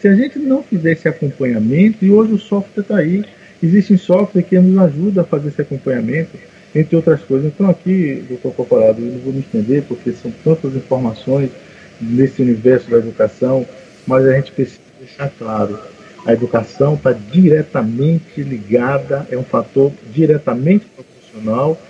Se 0.00 0.06
a 0.06 0.14
gente 0.14 0.38
não 0.38 0.62
fizer 0.62 0.92
esse 0.92 1.08
acompanhamento, 1.08 2.04
e 2.04 2.10
hoje 2.12 2.34
o 2.34 2.38
software 2.38 2.82
está 2.82 2.98
aí, 2.98 3.24
existem 3.60 3.96
software 3.96 4.42
que 4.42 4.56
nos 4.60 4.78
ajuda 4.78 5.22
a 5.22 5.24
fazer 5.24 5.48
esse 5.48 5.62
acompanhamento, 5.62 6.38
entre 6.74 6.94
outras 6.94 7.20
coisas. 7.22 7.46
Então 7.52 7.68
aqui, 7.68 8.22
doutor 8.28 8.52
Corporado, 8.52 9.00
eu 9.00 9.12
não 9.12 9.18
vou 9.18 9.32
me 9.32 9.40
estender, 9.40 9.82
porque 9.88 10.12
são 10.12 10.30
tantas 10.44 10.76
informações 10.76 11.50
nesse 12.00 12.42
universo 12.42 12.90
da 12.90 12.98
educação, 12.98 13.66
mas 14.06 14.26
a 14.26 14.32
gente 14.32 14.52
precisa 14.52 14.80
deixar 14.98 15.30
claro, 15.38 15.78
a 16.26 16.32
educação 16.32 16.94
está 16.94 17.12
diretamente 17.12 18.42
ligada, 18.42 19.26
é 19.30 19.36
um 19.36 19.44
fator 19.44 19.92
diretamente 20.12 20.86
proporcional 20.86 21.80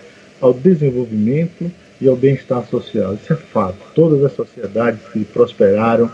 ao 0.40 0.52
desenvolvimento 0.52 1.70
e 2.00 2.06
ao 2.08 2.14
bem-estar 2.14 2.64
social. 2.68 3.14
Isso 3.14 3.32
é 3.32 3.36
fato. 3.36 3.78
Todas 3.94 4.24
as 4.24 4.32
sociedades 4.32 5.00
que 5.12 5.24
prosperaram 5.24 6.10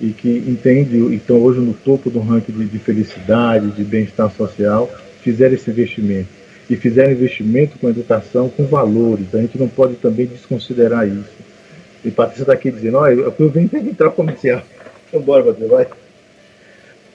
e 0.00 0.10
que 0.10 0.28
entendem, 0.28 1.12
estão 1.14 1.40
hoje 1.40 1.60
no 1.60 1.72
topo 1.72 2.10
do 2.10 2.20
ranking 2.20 2.52
de, 2.52 2.66
de 2.66 2.78
felicidade, 2.78 3.70
de 3.70 3.84
bem-estar 3.84 4.30
social, 4.30 4.90
fizeram 5.22 5.54
esse 5.54 5.70
investimento. 5.70 6.28
E 6.68 6.76
fizeram 6.76 7.12
investimento 7.12 7.78
com 7.78 7.88
educação, 7.88 8.48
com 8.48 8.64
valores. 8.64 9.34
A 9.34 9.38
gente 9.38 9.58
não 9.58 9.68
pode 9.68 9.94
também 9.96 10.26
desconsiderar 10.26 11.06
isso. 11.06 11.43
E 12.04 12.10
Patrícia 12.10 12.42
está 12.42 12.52
aqui 12.52 12.70
dizendo, 12.70 12.98
olha, 12.98 13.14
eu 13.14 13.50
venho 13.50 13.70
entrar 13.74 14.10
comercial. 14.10 14.60
Vamos 15.10 15.24
embora, 15.24 15.44
Patrícia, 15.44 15.68
vai. 15.68 15.86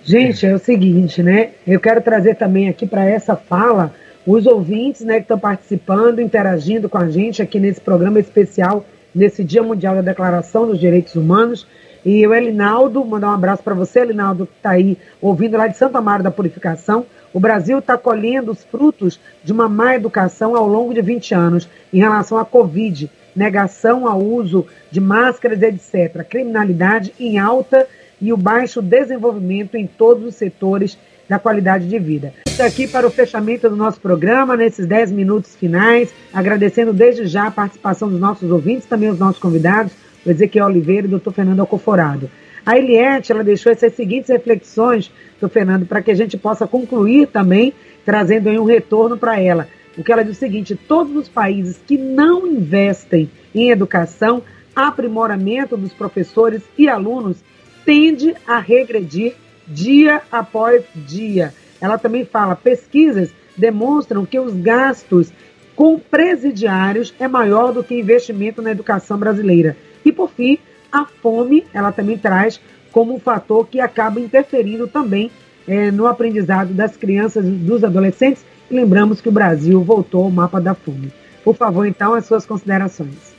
Gente, 0.04 0.46
é 0.46 0.56
o 0.56 0.60
seguinte, 0.60 1.22
né? 1.22 1.52
Eu 1.68 1.80
quero 1.80 2.02
trazer 2.02 2.36
também 2.36 2.70
aqui 2.70 2.88
para 2.88 3.06
essa 3.06 3.36
fala 3.36 3.94
os 4.26 4.46
ouvintes 4.46 5.02
né, 5.02 5.16
que 5.16 5.22
estão 5.22 5.40
participando, 5.40 6.20
interagindo 6.20 6.90
com 6.90 6.98
a 6.98 7.10
gente 7.10 7.42
aqui 7.42 7.60
nesse 7.60 7.82
programa 7.82 8.20
especial, 8.20 8.86
nesse 9.14 9.44
Dia 9.44 9.64
Mundial 9.64 9.96
da 9.96 10.02
Declaração 10.02 10.68
dos 10.68 10.80
Direitos 10.80 11.16
Humanos. 11.16 11.68
E 12.06 12.26
o 12.26 12.34
Elinaldo, 12.34 13.04
mandar 13.04 13.30
um 13.30 13.34
abraço 13.34 13.62
para 13.62 13.76
você, 13.76 14.00
Elinaldo, 14.00 14.46
que 14.46 14.54
está 14.56 14.72
aí 14.72 14.98
ouvindo 15.22 15.58
lá 15.58 15.68
de 15.68 15.78
Santa 15.78 16.00
Maria 16.00 16.24
da 16.24 16.32
Purificação. 16.32 17.06
O 17.34 17.40
Brasil 17.40 17.80
está 17.80 17.98
colhendo 17.98 18.52
os 18.52 18.64
frutos 18.64 19.20
de 19.44 19.52
uma 19.52 19.68
má 19.68 19.96
educação 19.96 20.56
ao 20.56 20.68
longo 20.68 20.94
de 20.94 21.02
20 21.02 21.36
anos 21.36 21.70
em 21.94 22.00
relação 22.00 22.38
à 22.38 22.46
Covid, 22.46 23.12
negação 23.36 24.08
ao 24.08 24.22
uso 24.22 24.66
de 24.92 25.00
máscaras, 25.00 25.62
etc. 25.62 26.24
Criminalidade 26.28 27.14
em 27.20 27.38
alta 27.38 27.88
e 28.22 28.34
o 28.34 28.38
baixo 28.38 28.82
desenvolvimento 28.82 29.76
em 29.76 29.88
todos 29.88 30.26
os 30.26 30.36
setores 30.36 30.98
da 31.28 31.38
qualidade 31.38 31.88
de 31.88 32.00
vida. 32.00 32.34
Aqui 32.60 32.88
para 32.88 33.08
o 33.08 33.12
fechamento 33.12 33.70
do 33.70 33.76
nosso 33.76 34.02
programa, 34.02 34.58
nesses 34.58 34.86
10 34.86 35.12
minutos 35.12 35.56
finais, 35.56 36.14
agradecendo 36.34 36.92
desde 36.92 37.28
já 37.28 37.48
a 37.48 37.52
participação 37.52 38.10
dos 38.10 38.20
nossos 38.20 38.50
ouvintes, 38.52 38.88
também 38.88 39.10
os 39.10 39.20
nossos 39.20 39.40
convidados, 39.40 39.94
o 40.26 40.30
Ezequiel 40.30 40.66
Oliveira 40.66 41.04
e 41.04 41.08
o 41.08 41.12
doutor 41.12 41.34
Fernando 41.34 41.60
Alcoforado. 41.62 42.30
A 42.66 42.78
Eliette, 42.78 43.32
ela 43.32 43.44
deixou 43.44 43.72
essas 43.72 43.94
seguintes 43.94 44.30
reflexões, 44.30 45.12
do 45.40 45.50
Fernando, 45.50 45.86
para 45.86 46.02
que 46.02 46.12
a 46.12 46.16
gente 46.16 46.38
possa 46.38 46.68
concluir 46.68 47.28
também, 47.28 47.74
trazendo 48.06 48.50
aí 48.50 48.60
um 48.60 48.66
retorno 48.66 49.18
para 49.18 49.40
ela. 49.40 49.68
O 50.00 50.04
que 50.04 50.14
ela 50.14 50.24
diz 50.24 50.36
é 50.36 50.38
o 50.38 50.40
seguinte: 50.40 50.76
todos 50.88 51.14
os 51.14 51.28
países 51.28 51.78
que 51.86 51.98
não 51.98 52.48
investem 52.48 53.30
em 53.54 53.70
educação, 53.70 54.42
aprimoramento 54.74 55.76
dos 55.76 55.92
professores 55.92 56.62
e 56.78 56.88
alunos, 56.88 57.44
tende 57.84 58.34
a 58.48 58.60
regredir 58.60 59.36
dia 59.68 60.22
após 60.32 60.86
dia. 60.96 61.54
Ela 61.82 61.98
também 61.98 62.24
fala: 62.24 62.56
pesquisas 62.56 63.30
demonstram 63.58 64.26
que 64.26 64.40
os 64.40 64.54
gastos 64.54 65.34
com 65.76 66.00
presidiários 66.00 67.14
é 67.20 67.28
maior 67.28 67.74
do 67.74 67.84
que 67.84 68.00
investimento 68.00 68.62
na 68.62 68.72
educação 68.72 69.18
brasileira. 69.18 69.76
E 70.06 70.14
por 70.14 70.30
fim, 70.30 70.58
a 70.90 71.04
fome, 71.04 71.66
ela 71.74 71.92
também 71.92 72.18
traz 72.18 72.62
como 72.94 73.14
um 73.14 73.20
fator 73.20 73.68
que 73.68 73.82
acaba 73.82 74.22
interferindo 74.22 74.88
também 74.88 75.30
é, 75.68 75.92
no 75.92 76.08
aprendizado 76.08 76.74
das 76.74 76.96
crianças 76.96 77.46
e 77.46 77.52
dos 77.52 77.84
adolescentes. 77.84 78.46
E 78.70 78.74
lembramos 78.74 79.22
que 79.22 79.30
o 79.30 79.32
Brasil 79.32 79.82
voltou 79.84 80.26
ao 80.26 80.32
mapa 80.32 80.60
da 80.62 80.74
fome. 80.74 81.12
Por 81.44 81.56
favor, 81.56 81.86
então, 81.88 82.14
as 82.14 82.26
suas 82.26 82.46
considerações. 82.46 83.34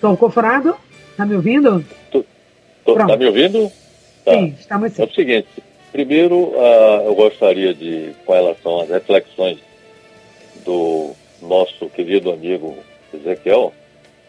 Tom 0.00 0.16
Cofrado, 0.16 0.74
está 1.10 1.24
me 1.24 1.36
ouvindo? 1.36 1.84
Está 2.86 3.16
me 3.16 3.26
ouvindo? 3.26 3.70
Tá. 4.24 4.32
Sim, 4.34 4.56
estamos 4.58 4.92
sim. 4.92 5.02
É 5.02 5.04
o 5.04 5.12
seguinte, 5.12 5.48
primeiro 5.90 6.36
uh, 6.36 7.06
eu 7.06 7.14
gostaria 7.14 7.74
de, 7.74 8.12
com 8.24 8.32
relação 8.32 8.80
às 8.80 8.88
reflexões 8.88 9.58
do 10.64 11.12
nosso 11.40 11.88
querido 11.90 12.32
amigo 12.32 12.76
Ezequiel, 13.12 13.72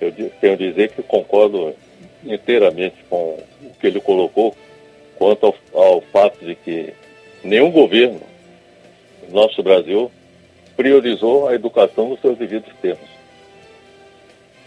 eu 0.01 0.11
tenho 0.11 0.53
a 0.53 0.57
dizer 0.57 0.89
que 0.89 1.01
concordo 1.03 1.73
inteiramente 2.23 2.95
com 3.09 3.39
o 3.61 3.71
que 3.79 3.87
ele 3.87 3.99
colocou 3.99 4.55
quanto 5.23 5.45
ao, 5.45 5.81
ao 5.81 6.01
fato 6.01 6.43
de 6.43 6.53
que 6.53 6.93
nenhum 7.45 7.71
governo 7.71 8.19
no 9.25 9.33
nosso 9.33 9.63
Brasil 9.63 10.11
priorizou 10.75 11.47
a 11.47 11.55
educação 11.55 12.09
nos 12.09 12.19
seus 12.19 12.37
devidos 12.37 12.73
termos. 12.81 13.07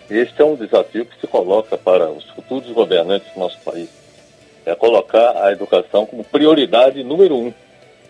Este 0.09 0.41
é 0.41 0.45
um 0.47 0.55
desafio 0.55 1.05
que 1.05 1.21
se 1.21 1.27
coloca 1.27 1.77
para 1.77 2.09
os 2.09 2.25
futuros 2.31 2.73
governantes 2.73 3.31
do 3.35 3.41
nosso 3.41 3.61
país. 3.61 3.91
É 4.65 4.75
colocar 4.75 5.45
a 5.45 5.53
educação 5.53 6.07
como 6.07 6.25
prioridade 6.25 7.05
número 7.05 7.37
um 7.37 7.53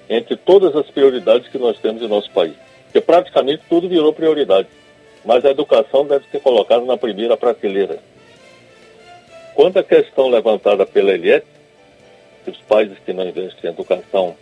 entre 0.08 0.36
todas 0.36 0.76
as 0.76 0.88
prioridades 0.88 1.48
que 1.48 1.58
nós 1.58 1.76
temos 1.80 2.00
em 2.00 2.06
nosso 2.06 2.30
país. 2.30 2.54
Porque 2.84 3.00
praticamente 3.00 3.64
tudo 3.68 3.88
virou 3.88 4.12
prioridade 4.12 4.68
mas 5.24 5.44
a 5.44 5.50
educação 5.50 6.06
deve 6.06 6.24
ser 6.30 6.38
colocada 6.38 6.84
na 6.84 6.96
primeira 6.96 7.36
prateleira. 7.36 7.98
Quanto 9.56 9.80
à 9.80 9.82
questão 9.82 10.28
levantada 10.28 10.86
pela 10.86 11.10
Eliette, 11.12 11.55
os 12.50 12.58
países 12.58 12.98
que 13.04 13.12
não 13.12 13.26
investem 13.26 13.70
em 13.70 13.72
educação, 13.72 14.36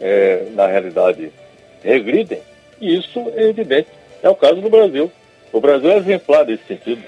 é, 0.00 0.46
na 0.52 0.66
realidade, 0.66 1.32
regridem, 1.82 2.40
e 2.80 2.96
isso 2.96 3.20
é 3.34 3.44
evidente. 3.44 3.88
É 4.22 4.28
o 4.28 4.34
caso 4.34 4.56
do 4.56 4.70
Brasil. 4.70 5.10
O 5.52 5.60
Brasil 5.60 5.90
é 5.90 5.96
exemplar 5.96 6.44
nesse 6.44 6.64
sentido. 6.64 7.02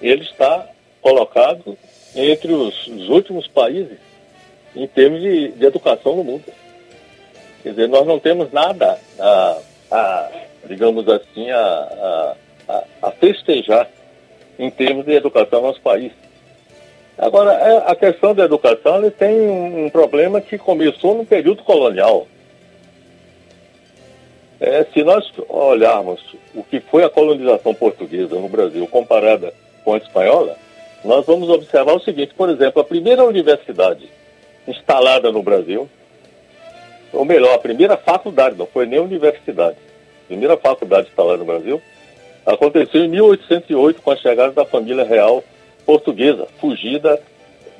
Ele 0.00 0.22
está 0.22 0.68
colocado 1.00 1.76
entre 2.14 2.52
os, 2.52 2.86
os 2.86 3.08
últimos 3.08 3.46
países 3.46 3.98
em 4.74 4.86
termos 4.86 5.20
de, 5.20 5.48
de, 5.52 5.64
educação 5.64 6.16
no 6.16 6.24
mundo. 6.24 6.44
Quer 7.62 7.70
dizer, 7.70 7.88
nós 7.88 8.06
não 8.06 8.18
temos 8.18 8.50
nada 8.52 8.98
a, 9.18 9.58
a 9.90 10.30
digamos 10.66 11.08
assim, 11.08 11.50
a, 11.50 12.34
a, 12.68 12.84
a 13.02 13.10
festejar 13.12 13.88
em 14.58 14.70
termos 14.70 15.04
de 15.04 15.12
educação 15.12 15.60
no 15.60 15.68
nosso 15.68 15.80
país. 15.80 16.12
Agora, 17.16 17.52
é, 17.52 17.90
a 17.90 17.94
questão 17.94 18.34
da 18.34 18.44
educação 18.44 18.98
ele 18.98 19.10
tem 19.10 19.48
um 19.48 19.90
problema 19.90 20.40
que 20.40 20.56
começou 20.56 21.14
no 21.14 21.24
período 21.24 21.62
colonial. 21.62 22.26
É, 24.58 24.84
se 24.92 25.02
nós 25.02 25.30
olharmos 25.48 26.20
o 26.54 26.62
que 26.62 26.80
foi 26.80 27.04
a 27.04 27.10
colonização 27.10 27.74
portuguesa 27.74 28.36
no 28.36 28.48
Brasil 28.48 28.86
comparada 28.86 29.52
com 29.84 29.94
a 29.94 29.98
espanhola, 29.98 30.56
nós 31.04 31.26
vamos 31.26 31.48
observar 31.48 31.94
o 31.94 32.00
seguinte, 32.00 32.32
por 32.34 32.48
exemplo, 32.48 32.80
a 32.80 32.84
primeira 32.84 33.24
universidade 33.24 34.08
instalada 34.66 35.32
no 35.32 35.42
Brasil, 35.42 35.88
ou 37.12 37.24
melhor, 37.24 37.54
a 37.54 37.58
primeira 37.58 37.96
faculdade, 37.96 38.56
não 38.56 38.66
foi 38.66 38.86
nem 38.86 39.00
universidade, 39.00 39.76
primeira 40.28 40.56
faculdade 40.56 41.08
instalada 41.08 41.38
no 41.38 41.44
Brasil, 41.44 41.82
aconteceu 42.46 43.04
em 43.04 43.08
1808 43.08 44.00
com 44.00 44.10
a 44.12 44.16
chegada 44.16 44.52
da 44.52 44.64
família 44.64 45.04
real 45.04 45.42
portuguesa, 45.84 46.46
fugida 46.60 47.20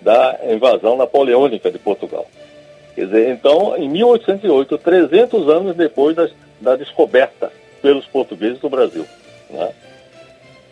da 0.00 0.38
invasão 0.50 0.96
napoleônica 0.96 1.70
de 1.70 1.78
Portugal. 1.78 2.26
Quer 2.94 3.06
dizer, 3.06 3.28
então, 3.30 3.76
em 3.76 3.88
1808, 3.88 4.78
300 4.78 5.48
anos 5.48 5.76
depois 5.76 6.14
da, 6.14 6.28
da 6.60 6.76
descoberta 6.76 7.50
pelos 7.80 8.06
portugueses 8.06 8.58
do 8.58 8.68
Brasil. 8.68 9.06
Né? 9.48 9.72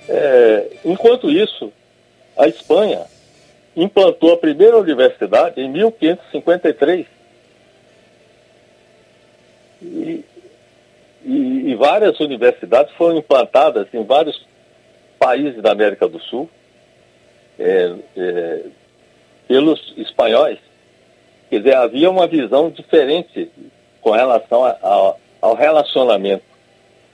É, 0.09 0.67
enquanto 0.85 1.31
isso, 1.31 1.73
a 2.37 2.47
Espanha 2.47 3.03
implantou 3.77 4.33
a 4.33 4.37
primeira 4.37 4.77
universidade 4.77 5.61
em 5.61 5.71
1553. 5.71 7.07
E, 9.83 10.25
e, 11.25 11.71
e 11.71 11.75
várias 11.77 12.19
universidades 12.21 12.93
foram 12.95 13.19
implantadas 13.19 13.87
em 13.95 14.05
vários 14.05 14.45
países 15.19 15.63
da 15.63 15.73
América 15.73 16.09
do 16.09 16.21
Sul 16.21 16.51
é, 17.61 17.95
é, 18.17 18.63
pelos 19.47 19.93
espanhóis. 19.97 20.59
Quer 21.51 21.59
dizer, 21.59 21.77
havia 21.77 22.11
uma 22.11 22.27
visão 22.27 22.71
diferente 22.71 23.51
com 24.01 24.11
relação 24.11 24.65
a, 24.65 24.71
a, 24.83 25.15
ao 25.43 25.55
relacionamento 25.55 26.45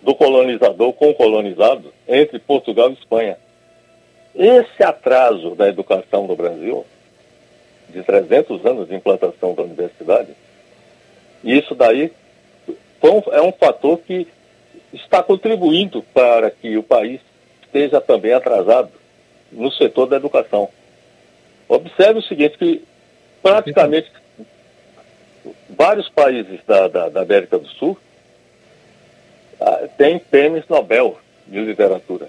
do 0.00 0.14
colonizador 0.14 0.92
com 0.92 1.10
o 1.10 1.14
colonizado 1.14 1.92
entre 2.06 2.38
Portugal 2.38 2.90
e 2.90 2.92
Espanha. 2.92 3.36
Esse 4.34 4.82
atraso 4.82 5.54
da 5.54 5.68
educação 5.68 6.26
no 6.26 6.36
Brasil, 6.36 6.86
de 7.88 8.02
300 8.02 8.64
anos 8.64 8.88
de 8.88 8.94
implantação 8.94 9.54
da 9.54 9.62
universidade, 9.62 10.28
isso 11.42 11.74
daí 11.74 12.12
é 13.32 13.40
um 13.40 13.52
fator 13.52 13.98
que 13.98 14.26
está 14.92 15.22
contribuindo 15.22 16.02
para 16.14 16.50
que 16.50 16.76
o 16.76 16.82
país 16.82 17.20
esteja 17.62 18.00
também 18.00 18.32
atrasado 18.32 18.90
no 19.52 19.70
setor 19.72 20.06
da 20.06 20.16
educação. 20.16 20.68
Observe 21.68 22.20
o 22.20 22.22
seguinte, 22.22 22.58
que 22.58 22.84
praticamente 23.42 24.10
vários 25.70 26.08
países 26.08 26.60
da, 26.66 26.88
da, 26.88 27.08
da 27.08 27.22
América 27.22 27.58
do 27.58 27.68
Sul 27.68 27.96
ah, 29.60 29.88
têm 29.96 30.18
prêmios 30.18 30.66
Nobel 30.68 31.18
de 31.46 31.60
literatura, 31.60 32.28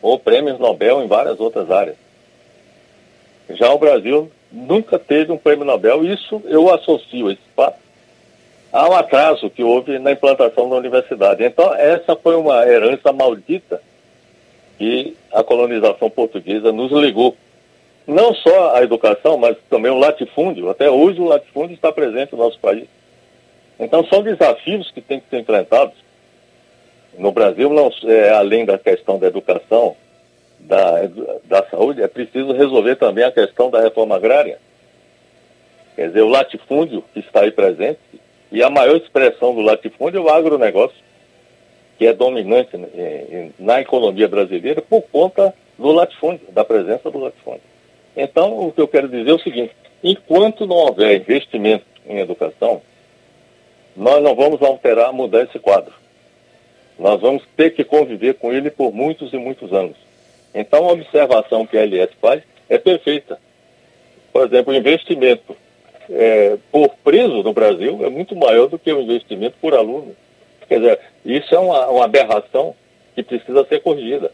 ou 0.00 0.18
prêmios 0.18 0.58
Nobel 0.58 1.02
em 1.02 1.06
várias 1.06 1.40
outras 1.40 1.70
áreas. 1.70 1.96
Já 3.50 3.72
o 3.72 3.78
Brasil 3.78 4.30
nunca 4.50 4.98
teve 4.98 5.32
um 5.32 5.38
prêmio 5.38 5.64
Nobel, 5.64 6.04
isso 6.04 6.42
eu 6.46 6.72
associo 6.72 7.30
esse 7.30 7.42
fato 7.54 7.84
um 8.82 8.92
atraso 8.94 9.48
que 9.48 9.62
houve 9.62 9.98
na 9.98 10.12
implantação 10.12 10.68
da 10.68 10.76
universidade. 10.76 11.44
Então, 11.44 11.72
essa 11.74 12.16
foi 12.16 12.34
uma 12.34 12.66
herança 12.66 13.12
maldita 13.12 13.80
que 14.78 15.16
a 15.32 15.42
colonização 15.42 16.10
portuguesa 16.10 16.72
nos 16.72 16.92
legou. 16.92 17.36
Não 18.06 18.34
só 18.34 18.76
a 18.76 18.82
educação, 18.82 19.36
mas 19.38 19.56
também 19.70 19.90
o 19.90 19.98
latifúndio. 19.98 20.68
Até 20.68 20.90
hoje 20.90 21.20
o 21.20 21.24
latifúndio 21.24 21.74
está 21.74 21.90
presente 21.90 22.32
no 22.32 22.38
nosso 22.38 22.58
país. 22.58 22.86
Então, 23.78 24.04
são 24.06 24.22
desafios 24.22 24.90
que 24.90 25.00
têm 25.00 25.20
que 25.20 25.28
ser 25.28 25.40
enfrentados. 25.40 25.94
No 27.18 27.32
Brasil, 27.32 27.70
não, 27.70 27.90
é, 28.04 28.30
além 28.30 28.64
da 28.64 28.78
questão 28.78 29.18
da 29.18 29.26
educação, 29.26 29.96
da, 30.60 31.08
da 31.44 31.64
saúde, 31.70 32.02
é 32.02 32.08
preciso 32.08 32.52
resolver 32.52 32.96
também 32.96 33.24
a 33.24 33.32
questão 33.32 33.70
da 33.70 33.80
reforma 33.80 34.16
agrária. 34.16 34.58
Quer 35.94 36.08
dizer, 36.08 36.22
o 36.22 36.28
latifúndio 36.28 37.04
que 37.12 37.20
está 37.20 37.42
aí 37.42 37.50
presente, 37.50 38.00
e 38.50 38.62
a 38.62 38.70
maior 38.70 38.96
expressão 38.96 39.54
do 39.54 39.60
latifúndio 39.60 40.18
é 40.18 40.22
o 40.22 40.28
agronegócio, 40.28 41.03
que 41.98 42.06
é 42.06 42.12
dominante 42.12 42.70
na 43.58 43.80
economia 43.80 44.28
brasileira 44.28 44.82
por 44.82 45.02
conta 45.02 45.54
do 45.78 45.92
latifúndio, 45.92 46.46
da 46.50 46.64
presença 46.64 47.10
do 47.10 47.18
latifúndio. 47.18 47.62
Então, 48.16 48.66
o 48.66 48.72
que 48.72 48.80
eu 48.80 48.88
quero 48.88 49.08
dizer 49.08 49.30
é 49.30 49.34
o 49.34 49.38
seguinte: 49.38 49.74
enquanto 50.02 50.66
não 50.66 50.76
houver 50.76 51.20
investimento 51.20 51.84
em 52.06 52.18
educação, 52.18 52.80
nós 53.96 54.22
não 54.22 54.34
vamos 54.34 54.60
alterar, 54.62 55.12
mudar 55.12 55.42
esse 55.42 55.58
quadro. 55.58 55.92
Nós 56.98 57.20
vamos 57.20 57.42
ter 57.56 57.70
que 57.70 57.82
conviver 57.82 58.34
com 58.34 58.52
ele 58.52 58.70
por 58.70 58.92
muitos 58.92 59.32
e 59.32 59.36
muitos 59.36 59.72
anos. 59.72 59.96
Então, 60.54 60.88
a 60.88 60.92
observação 60.92 61.66
que 61.66 61.76
a 61.76 61.82
LS 61.82 62.12
faz 62.20 62.42
é 62.68 62.78
perfeita. 62.78 63.38
Por 64.32 64.46
exemplo, 64.46 64.72
o 64.72 64.76
investimento 64.76 65.56
é, 66.10 66.56
por 66.70 66.90
preso 67.02 67.42
no 67.42 67.52
Brasil 67.52 68.04
é 68.04 68.08
muito 68.08 68.36
maior 68.36 68.68
do 68.68 68.78
que 68.78 68.92
o 68.92 69.00
investimento 69.00 69.56
por 69.60 69.74
aluno. 69.74 70.14
Quer 70.68 70.80
dizer, 70.80 71.00
isso 71.24 71.54
é 71.54 71.58
uma, 71.58 71.88
uma 71.88 72.04
aberração 72.04 72.74
que 73.14 73.22
precisa 73.22 73.64
ser 73.66 73.80
corrigida. 73.80 74.30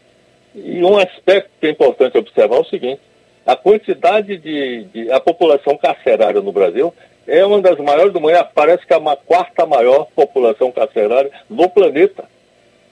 E 0.53 0.83
um 0.83 0.97
aspecto 0.97 1.49
que 1.59 1.67
é 1.67 1.69
importante 1.69 2.17
observar 2.17 2.57
é 2.57 2.59
o 2.59 2.65
seguinte: 2.65 3.01
a 3.45 3.55
quantidade 3.55 4.37
de, 4.37 4.83
de, 4.85 5.11
a 5.11 5.19
população 5.19 5.77
carcerária 5.77 6.41
no 6.41 6.51
Brasil 6.51 6.93
é 7.27 7.45
uma 7.45 7.61
das 7.61 7.77
maiores 7.77 8.11
do 8.11 8.19
mundo, 8.19 8.33
parece 8.53 8.85
que 8.85 8.93
é 8.93 8.97
a 8.97 9.15
quarta 9.15 9.65
maior 9.65 10.07
população 10.15 10.71
carcerária 10.71 11.31
do 11.49 11.69
planeta. 11.69 12.25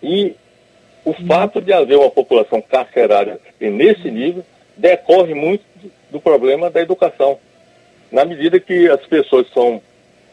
E 0.02 0.36
o 1.04 1.14
fato 1.28 1.62
de 1.62 1.74
haver 1.74 1.98
uma 1.98 2.12
população 2.12 2.62
carcerária 2.62 3.40
nesse 3.60 4.10
nível 4.10 4.46
decorre 4.78 5.34
muito 5.34 5.64
do 6.10 6.20
problema 6.20 6.70
da 6.70 6.82
educação. 6.82 7.38
Na 8.12 8.24
medida 8.24 8.60
que 8.60 8.88
as 8.90 9.06
pessoas 9.06 9.48
são 9.54 9.82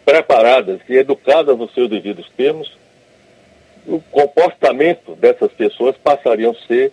preparadas 0.04 0.80
e 0.88 0.96
educadas 0.96 1.58
nos 1.58 1.74
seus 1.74 1.90
devidos 1.90 2.30
termos, 2.36 2.70
o 3.86 4.00
comportamento 4.10 5.14
dessas 5.14 5.52
pessoas 5.52 5.96
passaria 5.96 6.50
a 6.50 6.66
ser 6.66 6.92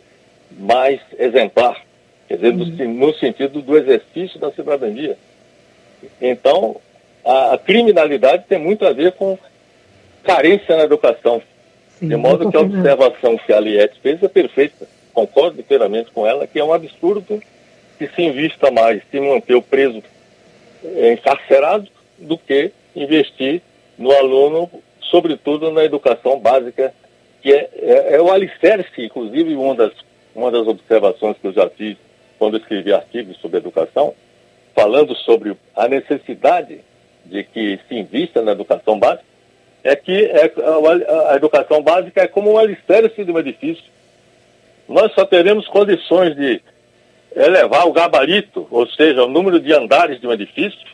mais 0.51 0.99
exemplar, 1.17 1.81
quer 2.27 2.35
dizer, 2.35 2.53
no, 2.53 2.63
uhum. 2.63 2.93
no 2.93 3.13
sentido 3.15 3.61
do 3.61 3.77
exercício 3.77 4.39
da 4.39 4.51
cidadania. 4.51 5.17
Então, 6.21 6.79
a, 7.25 7.53
a, 7.53 7.57
criminalidade 7.57 8.45
tem 8.47 8.59
muito 8.59 8.85
a 8.85 8.93
ver 8.93 9.13
com 9.13 9.37
carência 10.23 10.75
na 10.75 10.83
educação. 10.83 11.41
Sim, 11.99 12.09
de 12.09 12.15
modo 12.15 12.51
que 12.51 12.57
a 12.57 12.61
observação 12.61 13.37
que 13.37 13.53
a 13.53 13.59
Liette 13.59 13.99
fez 14.01 14.21
é 14.21 14.27
perfeita. 14.27 14.87
Concordo 15.13 15.59
inteiramente 15.59 16.11
com 16.11 16.27
ela, 16.27 16.45
que 16.45 16.59
é 16.59 16.63
um 16.63 16.73
absurdo 16.73 17.41
que 17.97 18.07
se 18.07 18.21
invista 18.21 18.69
mais 18.71 19.01
se 19.09 19.19
manter 19.19 19.55
o 19.55 19.61
preso 19.61 20.03
encarcerado 21.11 21.87
do 22.17 22.37
que 22.37 22.71
investir 22.95 23.61
no 23.97 24.11
aluno, 24.11 24.69
sobretudo 25.13 25.71
na 25.71 25.83
educação 25.83 26.39
básica, 26.39 26.91
que 27.39 27.53
é, 27.53 27.69
é, 27.75 28.15
é 28.15 28.21
o 28.21 28.31
alicerce, 28.31 28.89
inclusive 28.97 29.53
uma 29.53 29.75
das, 29.75 29.91
uma 30.33 30.49
das 30.49 30.65
observações 30.65 31.37
que 31.37 31.45
eu 31.45 31.53
já 31.53 31.69
fiz 31.69 31.97
quando 32.39 32.57
escrevi 32.57 32.91
artigos 32.91 33.37
sobre 33.37 33.59
educação, 33.59 34.15
falando 34.73 35.15
sobre 35.17 35.55
a 35.75 35.87
necessidade 35.87 36.79
de 37.25 37.43
que 37.43 37.79
se 37.87 37.93
invista 37.93 38.41
na 38.41 38.53
educação 38.53 38.97
básica, 38.97 39.23
é 39.83 39.95
que 39.95 40.25
é, 40.25 40.51
a, 40.57 41.33
a, 41.33 41.35
educação 41.35 41.83
básica 41.83 42.23
é 42.23 42.27
como 42.27 42.53
um 42.53 42.57
alicerce 42.57 43.23
de 43.23 43.31
um 43.31 43.37
edifício. 43.37 43.83
Nós 44.89 45.13
só 45.13 45.25
teremos 45.25 45.67
condições 45.67 46.35
de 46.35 46.59
elevar 47.35 47.87
o 47.87 47.93
gabarito, 47.93 48.67
ou 48.71 48.87
seja, 48.87 49.23
o 49.23 49.29
número 49.29 49.59
de 49.59 49.71
andares 49.73 50.19
de 50.19 50.25
um 50.25 50.33
edifício, 50.33 50.87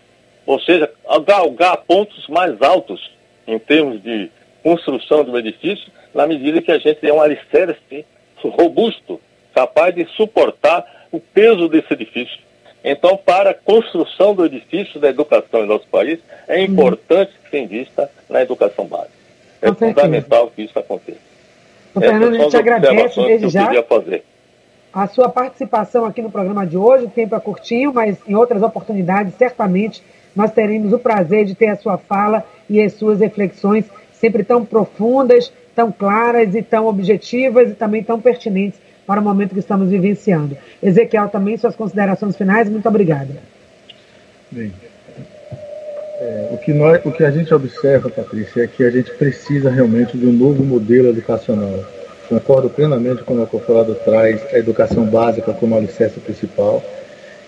ou 0.45 0.59
seja, 0.59 0.91
galgar 1.25 1.77
pontos 1.87 2.27
mais 2.27 2.61
altos 2.61 3.17
em 3.49 3.59
termos 3.59 4.01
de 4.01 4.29
construção 4.63 5.23
um 5.23 5.37
edifício, 5.37 5.91
na 6.13 6.27
medida 6.27 6.61
que 6.61 6.71
a 6.71 6.77
gente 6.77 6.95
tem 6.95 7.11
um 7.11 7.21
alicerce 7.21 8.05
robusto, 8.41 9.19
capaz 9.53 9.93
de 9.93 10.05
suportar 10.15 11.07
o 11.11 11.19
peso 11.19 11.67
desse 11.67 11.93
edifício. 11.93 12.39
Então, 12.83 13.17
para 13.17 13.49
a 13.49 13.53
construção 13.53 14.33
do 14.33 14.45
edifício 14.45 14.99
da 14.99 15.09
educação 15.09 15.63
em 15.63 15.67
nosso 15.67 15.87
país, 15.87 16.19
é 16.47 16.57
uhum. 16.57 16.65
importante 16.65 17.31
que 17.43 17.49
se 17.49 17.57
invista 17.57 18.09
na 18.29 18.41
educação 18.41 18.85
básica. 18.85 19.11
É 19.61 19.73
fundamental 19.73 20.49
que 20.55 20.61
isso 20.61 20.77
aconteça. 20.79 21.19
Fernando, 21.97 22.35
a 22.35 22.39
gente 22.39 22.55
agradece 22.55 23.21
desde 23.21 23.49
já 23.49 23.69
a 24.93 25.07
sua 25.07 25.29
participação 25.29 26.05
aqui 26.05 26.21
no 26.21 26.31
programa 26.31 26.65
de 26.65 26.77
hoje. 26.77 27.05
O 27.05 27.09
tempo 27.09 27.35
é 27.35 27.39
curtinho, 27.39 27.93
mas 27.93 28.17
em 28.27 28.35
outras 28.35 28.61
oportunidades, 28.63 29.33
certamente, 29.35 30.01
nós 30.35 30.51
teremos 30.51 30.93
o 30.93 30.99
prazer 30.99 31.45
de 31.45 31.55
ter 31.55 31.67
a 31.67 31.75
sua 31.75 31.97
fala 31.97 32.45
e 32.69 32.81
as 32.81 32.93
suas 32.93 33.19
reflexões 33.19 33.85
sempre 34.13 34.43
tão 34.43 34.65
profundas, 34.65 35.51
tão 35.75 35.91
claras 35.91 36.53
e 36.55 36.61
tão 36.61 36.87
objetivas 36.87 37.69
e 37.69 37.73
também 37.73 38.03
tão 38.03 38.19
pertinentes 38.19 38.79
para 39.07 39.21
o 39.21 39.23
momento 39.23 39.53
que 39.53 39.59
estamos 39.59 39.89
vivenciando. 39.89 40.55
Ezequiel, 40.83 41.29
também 41.29 41.57
suas 41.57 41.75
considerações 41.75 42.35
finais, 42.35 42.69
muito 42.69 42.87
obrigada. 42.87 43.29
Bem, 44.51 44.71
é, 46.19 46.49
o, 46.51 46.57
que 46.57 46.73
nós, 46.73 47.03
o 47.05 47.11
que 47.11 47.23
a 47.23 47.31
gente 47.31 47.53
observa, 47.53 48.09
Patrícia, 48.09 48.63
é 48.63 48.67
que 48.67 48.83
a 48.83 48.89
gente 48.91 49.11
precisa 49.11 49.69
realmente 49.69 50.17
de 50.17 50.25
um 50.25 50.33
novo 50.33 50.63
modelo 50.63 51.09
educacional. 51.09 51.83
Concordo 52.27 52.69
plenamente 52.69 53.23
com 53.23 53.41
o 53.41 53.47
que 53.47 54.03
traz 54.03 54.53
a 54.53 54.59
educação 54.59 55.05
básica 55.05 55.53
como 55.53 55.75
alicerce 55.75 56.19
principal. 56.19 56.83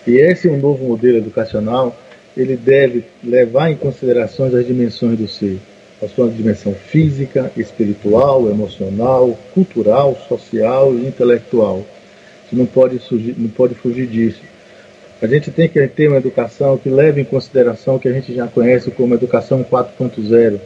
E 0.06 0.16
esse 0.16 0.48
um 0.48 0.58
novo 0.58 0.84
modelo 0.84 1.18
educacional, 1.18 1.94
ele 2.36 2.56
deve 2.56 3.04
levar 3.22 3.70
em 3.70 3.76
consideração 3.76 4.46
as 4.46 4.66
dimensões 4.66 5.18
do 5.18 5.28
ser 5.28 5.58
a 6.04 6.08
sua 6.08 6.28
dimensão 6.28 6.74
física, 6.74 7.52
espiritual, 7.56 8.50
emocional, 8.50 9.38
cultural, 9.54 10.18
social 10.28 10.92
e 10.94 11.06
intelectual. 11.06 11.86
Você 12.44 12.56
não 12.56 12.66
pode, 12.66 12.98
surgir, 12.98 13.36
não 13.38 13.48
pode 13.48 13.74
fugir 13.74 14.06
disso. 14.08 14.40
A 15.22 15.26
gente 15.28 15.52
tem 15.52 15.68
que 15.68 15.86
ter 15.86 16.08
uma 16.08 16.16
educação 16.16 16.76
que 16.76 16.88
leve 16.88 17.20
em 17.20 17.24
consideração 17.24 17.94
o 17.94 18.00
que 18.00 18.08
a 18.08 18.12
gente 18.12 18.34
já 18.34 18.48
conhece 18.48 18.90
como 18.90 19.14
educação 19.14 19.62
4.0, 19.62 20.58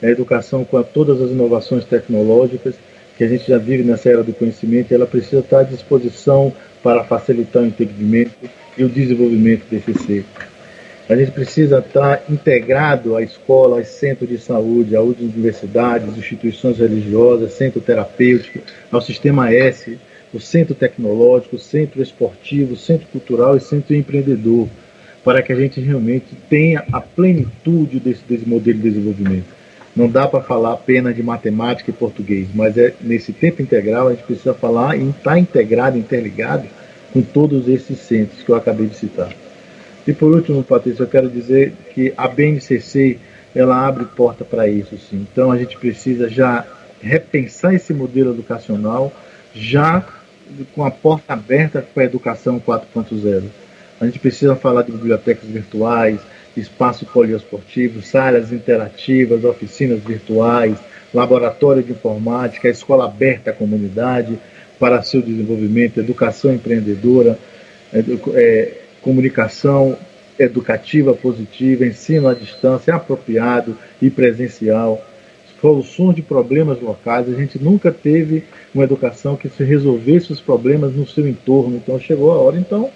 a 0.00 0.06
educação 0.06 0.64
com 0.64 0.80
todas 0.84 1.20
as 1.20 1.30
inovações 1.30 1.84
tecnológicas 1.84 2.76
que 3.18 3.24
a 3.24 3.28
gente 3.28 3.48
já 3.48 3.58
vive 3.58 3.82
nessa 3.82 4.10
era 4.10 4.22
do 4.22 4.32
conhecimento, 4.32 4.92
e 4.92 4.94
ela 4.94 5.06
precisa 5.06 5.40
estar 5.40 5.60
à 5.60 5.62
disposição 5.62 6.52
para 6.82 7.02
facilitar 7.02 7.62
o 7.62 7.66
entendimento 7.66 8.34
e 8.76 8.84
o 8.84 8.88
desenvolvimento 8.88 9.64
desse 9.70 9.94
ser. 10.04 10.24
A 11.08 11.14
gente 11.14 11.30
precisa 11.30 11.78
estar 11.78 12.24
integrado 12.28 13.14
à 13.14 13.22
escola, 13.22 13.78
aos 13.78 13.86
centros 13.86 14.28
de 14.28 14.38
saúde, 14.38 14.96
às 14.96 15.04
universidades, 15.04 16.18
instituições 16.18 16.78
religiosas, 16.78 17.52
centro 17.52 17.80
terapêutico, 17.80 18.58
ao 18.90 19.00
sistema 19.00 19.52
S, 19.52 19.96
o 20.34 20.40
centro 20.40 20.74
tecnológico, 20.74 21.58
centro 21.58 22.02
esportivo, 22.02 22.74
centro 22.74 23.06
cultural 23.06 23.56
e 23.56 23.60
centro 23.60 23.94
empreendedor, 23.94 24.66
para 25.24 25.42
que 25.42 25.52
a 25.52 25.56
gente 25.56 25.80
realmente 25.80 26.34
tenha 26.50 26.84
a 26.92 27.00
plenitude 27.00 28.00
desse, 28.00 28.22
desse 28.28 28.48
modelo 28.48 28.78
de 28.78 28.90
desenvolvimento. 28.90 29.54
Não 29.94 30.08
dá 30.08 30.26
para 30.26 30.42
falar 30.42 30.72
apenas 30.72 31.14
de 31.14 31.22
matemática 31.22 31.88
e 31.88 31.94
português, 31.94 32.48
mas 32.52 32.76
é 32.76 32.92
nesse 33.00 33.32
tempo 33.32 33.62
integral 33.62 34.08
a 34.08 34.10
gente 34.10 34.24
precisa 34.24 34.52
falar 34.52 34.98
e 34.98 35.08
estar 35.08 35.38
integrado, 35.38 35.96
interligado 35.96 36.66
com 37.12 37.22
todos 37.22 37.68
esses 37.68 38.00
centros 38.00 38.42
que 38.42 38.50
eu 38.50 38.56
acabei 38.56 38.88
de 38.88 38.96
citar. 38.96 39.45
E 40.06 40.12
por 40.12 40.32
último, 40.32 40.62
Patrícia, 40.62 41.02
eu 41.02 41.08
quero 41.08 41.28
dizer 41.28 41.72
que 41.92 42.12
a 42.16 42.28
BNCC 42.28 43.18
ela 43.54 43.86
abre 43.86 44.04
porta 44.04 44.44
para 44.44 44.68
isso, 44.68 44.96
sim. 44.98 45.26
Então 45.32 45.50
a 45.50 45.58
gente 45.58 45.76
precisa 45.76 46.28
já 46.28 46.64
repensar 47.02 47.74
esse 47.74 47.92
modelo 47.92 48.32
educacional, 48.32 49.12
já 49.54 50.06
com 50.74 50.84
a 50.84 50.90
porta 50.90 51.32
aberta 51.32 51.84
para 51.94 52.04
a 52.04 52.06
educação 52.06 52.60
4.0. 52.60 53.44
A 54.00 54.04
gente 54.04 54.18
precisa 54.18 54.54
falar 54.54 54.82
de 54.82 54.92
bibliotecas 54.92 55.48
virtuais, 55.48 56.20
espaços 56.56 57.08
poliesportivos, 57.08 58.06
salas 58.06 58.52
interativas, 58.52 59.42
oficinas 59.44 60.00
virtuais, 60.02 60.76
laboratório 61.12 61.82
de 61.82 61.92
informática, 61.92 62.68
escola 62.68 63.06
aberta 63.06 63.50
à 63.50 63.54
comunidade 63.54 64.38
para 64.78 65.02
seu 65.02 65.22
desenvolvimento, 65.22 65.98
educação 65.98 66.52
empreendedora, 66.52 67.38
é, 67.92 68.72
comunicação 69.06 69.96
educativa 70.36 71.14
positiva, 71.14 71.86
ensino 71.86 72.26
à 72.26 72.34
distância 72.34 72.92
apropriado 72.92 73.78
e 74.02 74.10
presencial, 74.10 75.00
soluções 75.60 76.16
de 76.16 76.22
problemas 76.22 76.80
locais. 76.80 77.28
A 77.28 77.32
gente 77.32 77.56
nunca 77.62 77.92
teve 77.92 78.42
uma 78.74 78.82
educação 78.82 79.36
que 79.36 79.48
se 79.48 79.62
resolvesse 79.62 80.32
os 80.32 80.40
problemas 80.40 80.92
no 80.92 81.06
seu 81.06 81.26
entorno. 81.26 81.76
Então 81.76 82.00
chegou 82.00 82.32
a 82.32 82.36
hora. 82.36 82.58
Então 82.58 82.90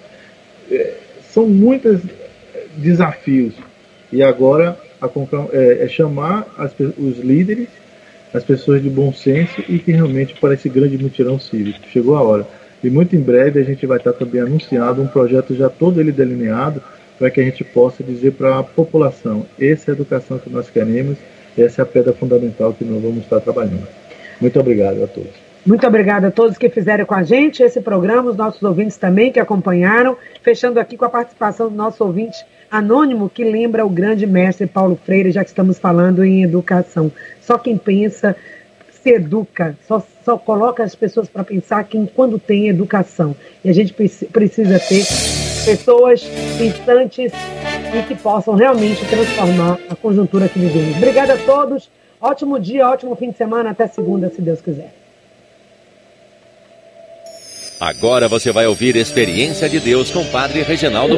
é, 0.69 0.95
são 1.31 1.47
muitos 1.47 2.01
desafios 2.75 3.53
e 4.11 4.21
agora 4.21 4.77
a, 5.01 5.09
é, 5.53 5.85
é 5.85 5.87
chamar 5.87 6.45
as, 6.57 6.73
os 6.77 7.19
líderes, 7.19 7.69
as 8.33 8.43
pessoas 8.43 8.83
de 8.83 8.89
bom 8.89 9.13
senso 9.13 9.63
e 9.69 9.79
que 9.79 9.93
realmente 9.93 10.33
para 10.33 10.55
esse 10.55 10.67
grande 10.67 10.97
mutirão 10.97 11.39
cívico. 11.39 11.79
Chegou 11.89 12.17
a 12.17 12.21
hora. 12.21 12.60
E 12.83 12.89
muito 12.89 13.15
em 13.15 13.21
breve 13.21 13.59
a 13.59 13.63
gente 13.63 13.85
vai 13.85 13.97
estar 13.97 14.13
também 14.13 14.41
anunciando 14.41 15.01
um 15.01 15.07
projeto 15.07 15.55
já 15.55 15.69
todo 15.69 15.99
ele 15.99 16.11
delineado 16.11 16.81
para 17.17 17.29
que 17.29 17.39
a 17.39 17.43
gente 17.43 17.63
possa 17.63 18.03
dizer 18.03 18.31
para 18.31 18.59
a 18.59 18.63
população, 18.63 19.45
essa 19.59 19.91
é 19.91 19.93
a 19.93 19.95
educação 19.95 20.39
que 20.39 20.49
nós 20.49 20.69
queremos, 20.69 21.17
essa 21.55 21.81
é 21.81 21.83
a 21.83 21.85
pedra 21.85 22.13
fundamental 22.13 22.73
que 22.73 22.83
nós 22.83 23.01
vamos 23.01 23.19
estar 23.19 23.39
trabalhando. 23.39 23.87
Muito 24.39 24.59
obrigado 24.59 25.03
a 25.03 25.07
todos. 25.07 25.51
Muito 25.63 25.85
obrigada 25.85 26.29
a 26.29 26.31
todos 26.31 26.57
que 26.57 26.67
fizeram 26.67 27.05
com 27.05 27.13
a 27.13 27.21
gente 27.21 27.61
esse 27.61 27.79
programa, 27.79 28.31
os 28.31 28.35
nossos 28.35 28.63
ouvintes 28.63 28.97
também 28.97 29.31
que 29.31 29.39
acompanharam, 29.39 30.17
fechando 30.41 30.79
aqui 30.79 30.97
com 30.97 31.05
a 31.05 31.09
participação 31.09 31.69
do 31.69 31.75
nosso 31.75 32.03
ouvinte 32.03 32.43
anônimo 32.71 33.29
que 33.29 33.43
lembra 33.43 33.85
o 33.85 33.89
grande 33.89 34.25
mestre 34.25 34.65
Paulo 34.65 34.97
Freire, 35.05 35.29
já 35.29 35.43
que 35.43 35.51
estamos 35.51 35.77
falando 35.77 36.23
em 36.23 36.41
educação. 36.41 37.11
Só 37.39 37.59
quem 37.59 37.77
pensa 37.77 38.35
se 39.01 39.09
educa, 39.09 39.75
só, 39.87 40.03
só 40.23 40.37
coloca 40.37 40.83
as 40.83 40.95
pessoas 40.95 41.27
para 41.27 41.43
pensar 41.43 41.83
que 41.83 42.07
quando 42.15 42.39
tem 42.39 42.69
educação. 42.69 43.35
E 43.63 43.69
a 43.69 43.73
gente 43.73 43.93
precisa 43.93 44.79
ter 44.79 45.05
pessoas 45.65 46.23
pensantes 46.57 47.31
e 47.93 48.03
que 48.07 48.15
possam 48.15 48.55
realmente 48.55 49.05
transformar 49.05 49.77
a 49.89 49.95
conjuntura 49.95 50.47
que 50.47 50.59
vivemos. 50.59 50.97
Obrigada 50.97 51.33
a 51.33 51.37
todos. 51.37 51.89
Ótimo 52.19 52.59
dia, 52.59 52.87
ótimo 52.87 53.15
fim 53.15 53.31
de 53.31 53.37
semana. 53.37 53.71
Até 53.71 53.87
segunda, 53.87 54.29
se 54.29 54.41
Deus 54.41 54.61
quiser. 54.61 54.93
Agora 57.79 58.27
você 58.27 58.51
vai 58.51 58.67
ouvir 58.67 58.95
Experiência 58.95 59.67
de 59.67 59.79
Deus 59.79 60.11
com 60.11 60.23
Padre 60.25 60.61
Reginaldo. 60.61 61.17